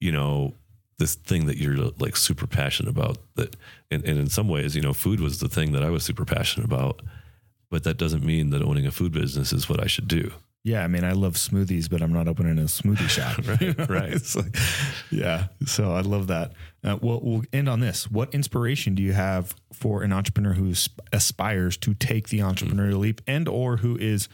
[0.00, 0.54] you know,
[0.98, 3.18] this thing that you're like super passionate about.
[3.36, 3.54] That,
[3.90, 6.24] and, and in some ways, you know, food was the thing that I was super
[6.24, 7.02] passionate about.
[7.70, 10.32] But that doesn't mean that owning a food business is what I should do.
[10.66, 13.36] Yeah, I mean, I love smoothies, but I'm not opening a smoothie shop.
[13.46, 14.34] Right, right.
[14.34, 14.56] Like-
[15.10, 15.48] yeah.
[15.66, 16.52] So I love that.
[16.82, 18.10] Uh, well, we'll end on this.
[18.10, 20.72] What inspiration do you have for an entrepreneur who
[21.12, 24.28] aspires to take the entrepreneurial leap and or who is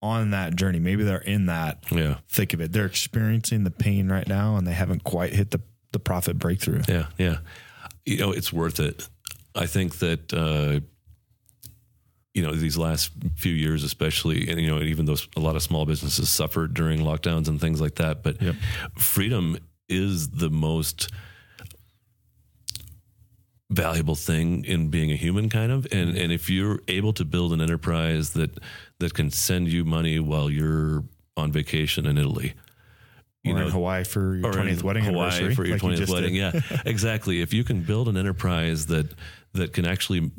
[0.00, 0.78] on that journey?
[0.78, 2.72] Maybe they're in that Yeah, thick of it.
[2.72, 5.60] They're experiencing the pain right now and they haven't quite hit the,
[5.92, 6.82] the profit breakthrough.
[6.88, 7.38] yeah, yeah.
[8.06, 9.08] You know, it's worth it.
[9.54, 10.32] I think that.
[10.32, 10.80] Uh,
[12.36, 15.62] you know these last few years especially and you know even though a lot of
[15.62, 18.54] small businesses suffered during lockdowns and things like that but Yep.
[18.98, 19.56] freedom
[19.88, 21.10] is the most
[23.70, 27.52] valuable thing in being a human kind of and and if you're able to build
[27.52, 28.50] an enterprise that
[29.00, 31.02] that can send you money while you're
[31.36, 32.54] on vacation in Italy
[33.44, 35.54] or in Hawaii for your 20th wedding Hawaii anniversary.
[35.54, 36.34] for your like you 20th just wedding.
[36.34, 36.54] did.
[36.70, 37.40] Yeah, exactly.
[37.40, 39.06] If you can build an enterprise that
[39.52, 40.30] that can actually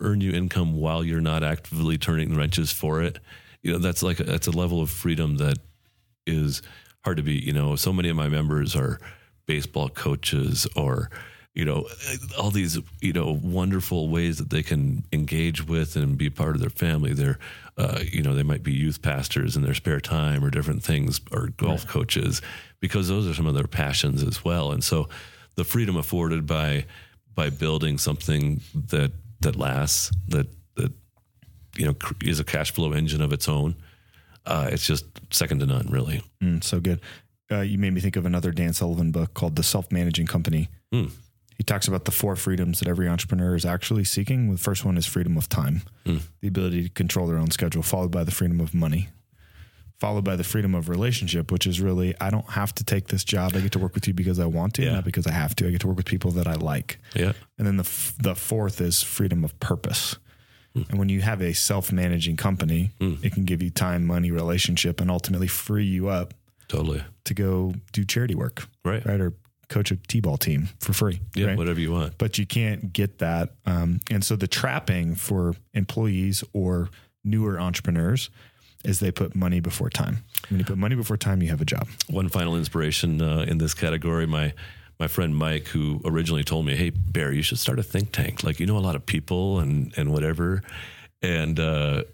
[0.00, 3.18] earn you income while you're not actively turning wrenches for it,
[3.62, 5.58] you know that's like a, that's a level of freedom that
[6.26, 6.62] is
[7.04, 7.44] hard to beat.
[7.44, 8.98] You know, so many of my members are
[9.46, 11.10] baseball coaches or
[11.54, 11.86] you know
[12.38, 16.60] all these you know wonderful ways that they can engage with and be part of
[16.60, 17.12] their family.
[17.12, 17.38] They're
[17.78, 21.20] uh, you know they might be youth pastors in their spare time or different things
[21.32, 22.42] or golf coaches
[22.80, 24.72] because those are some of their passions as well.
[24.72, 25.08] And so
[25.54, 26.86] the freedom afforded by
[27.34, 30.92] by building something that that lasts that that
[31.76, 33.74] you know is a cash flow engine of its own
[34.46, 37.00] uh, it's just second to none really Mm, so good.
[37.50, 40.68] Uh, you made me think of another Dan Sullivan book called The Self Managing Company.
[40.92, 41.06] Hmm.
[41.56, 44.50] He talks about the four freedoms that every entrepreneur is actually seeking.
[44.50, 46.18] The first one is freedom of time, Hmm.
[46.40, 49.08] the ability to control their own schedule, followed by the freedom of money,
[50.00, 53.24] followed by the freedom of relationship, which is really I don't have to take this
[53.24, 53.52] job.
[53.54, 54.92] I get to work with you because I want to, Yeah.
[54.94, 55.66] not because I have to.
[55.68, 56.98] I get to work with people that I like.
[57.14, 60.16] yeah And then the f- the fourth is freedom of purpose.
[60.74, 60.82] Hmm.
[60.90, 65.00] And when you have a self managing company, it can give you time, money, relationship,
[65.00, 66.34] and ultimately free you up
[66.68, 69.04] totally to go do charity work, Right.
[69.06, 69.34] Right, or
[69.68, 71.56] coach a t-ball team for free, yeah right?
[71.56, 76.42] whatever you want But you can't get that, um, and so the trapping for employees
[76.52, 76.90] or
[77.24, 78.28] newer entrepreneurs
[78.84, 80.24] is they put money before time.
[80.48, 81.88] When you put money before time, you have a job.
[82.08, 84.52] one final inspiration uh, in this category my
[85.00, 88.44] my friend Mike who originally told me hey Bear you should start a think tank
[88.44, 90.62] like you know a lot of people and and whatever
[91.22, 92.04] and uh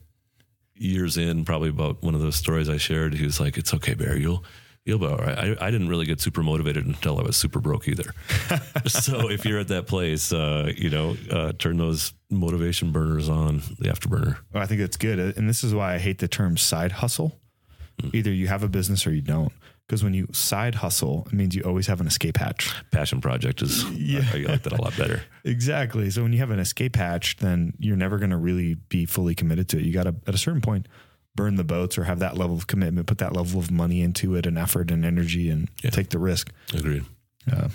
[0.77, 3.93] years in probably about one of those stories I shared he was like it's okay
[3.95, 4.43] Bear you'll
[4.91, 5.39] you'll be all right.
[5.39, 8.13] I, I didn't really get super motivated until I was super broke either.
[8.87, 13.63] so if you're at that place, uh, you know, uh, turn those motivation burners on,
[13.79, 14.39] the afterburner.
[14.53, 15.19] Well, I think that's good.
[15.39, 17.39] And this is why I hate the term side hustle.
[18.13, 19.53] Either you have a business or you don't.
[19.87, 22.73] Because when you side hustle, it means you always have an escape hatch.
[22.91, 24.23] Passion project is, yeah.
[24.33, 25.23] I, I like that a lot better.
[25.43, 26.11] Exactly.
[26.11, 29.35] So when you have an escape hatch, then you're never going to really be fully
[29.35, 29.85] committed to it.
[29.85, 30.87] You got to, at a certain point,
[31.41, 34.35] burn the boats or have that level of commitment, put that level of money into
[34.37, 35.91] it and effort and energy and Yeah.
[35.91, 36.53] take the risk.
[36.75, 37.05] Agreed.
[37.51, 37.69] Uh,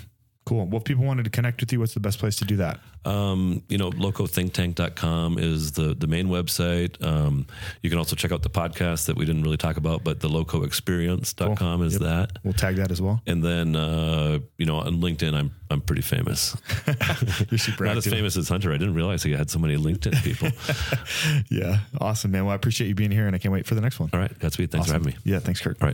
[0.46, 0.64] cool.
[0.66, 2.80] Well, if people wanted to connect with you, what's the best place to do that?
[3.04, 7.00] Um, you know, locothinktank.com is the, the main website.
[7.04, 7.46] Um,
[7.82, 10.28] you can also check out the podcast that we didn't really talk about, but the
[10.28, 12.02] locoexperience.com is Yep.
[12.02, 12.38] that.
[12.42, 13.20] We'll tag that as well.
[13.26, 16.56] And then, uh, you know, on LinkedIn, I'm, I'm pretty famous.
[17.50, 18.72] You're super Not as famous as Hunter.
[18.72, 20.48] I didn't realize he had so many LinkedIn people.
[21.50, 21.78] Yeah.
[22.00, 22.44] Awesome, man.
[22.44, 24.10] Well, I appreciate you being here and I can't wait for the next one.
[24.12, 24.36] All right.
[24.38, 24.70] Godspeed.
[24.70, 25.02] Thanks Awesome.
[25.04, 25.30] for having me.
[25.32, 25.38] Yeah.
[25.40, 25.76] Thanks, Curt.
[25.82, 25.88] All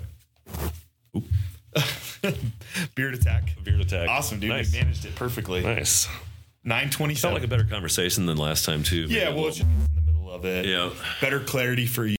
[1.14, 1.22] right.
[2.94, 3.54] Beard attack.
[3.64, 4.08] Beard attack.
[4.08, 4.50] Awesome, dude.
[4.50, 4.72] Nice.
[4.72, 5.62] We managed it perfectly.
[5.62, 6.08] Nice.
[6.64, 7.14] Nine twenty.
[7.14, 9.06] Felt like a better conversation than last time, too.
[9.08, 9.24] yeah.
[9.30, 9.66] Maybe Well, it's in
[9.96, 10.64] the middle of it.
[10.66, 10.90] yeah.
[11.20, 12.10] Better clarity for you.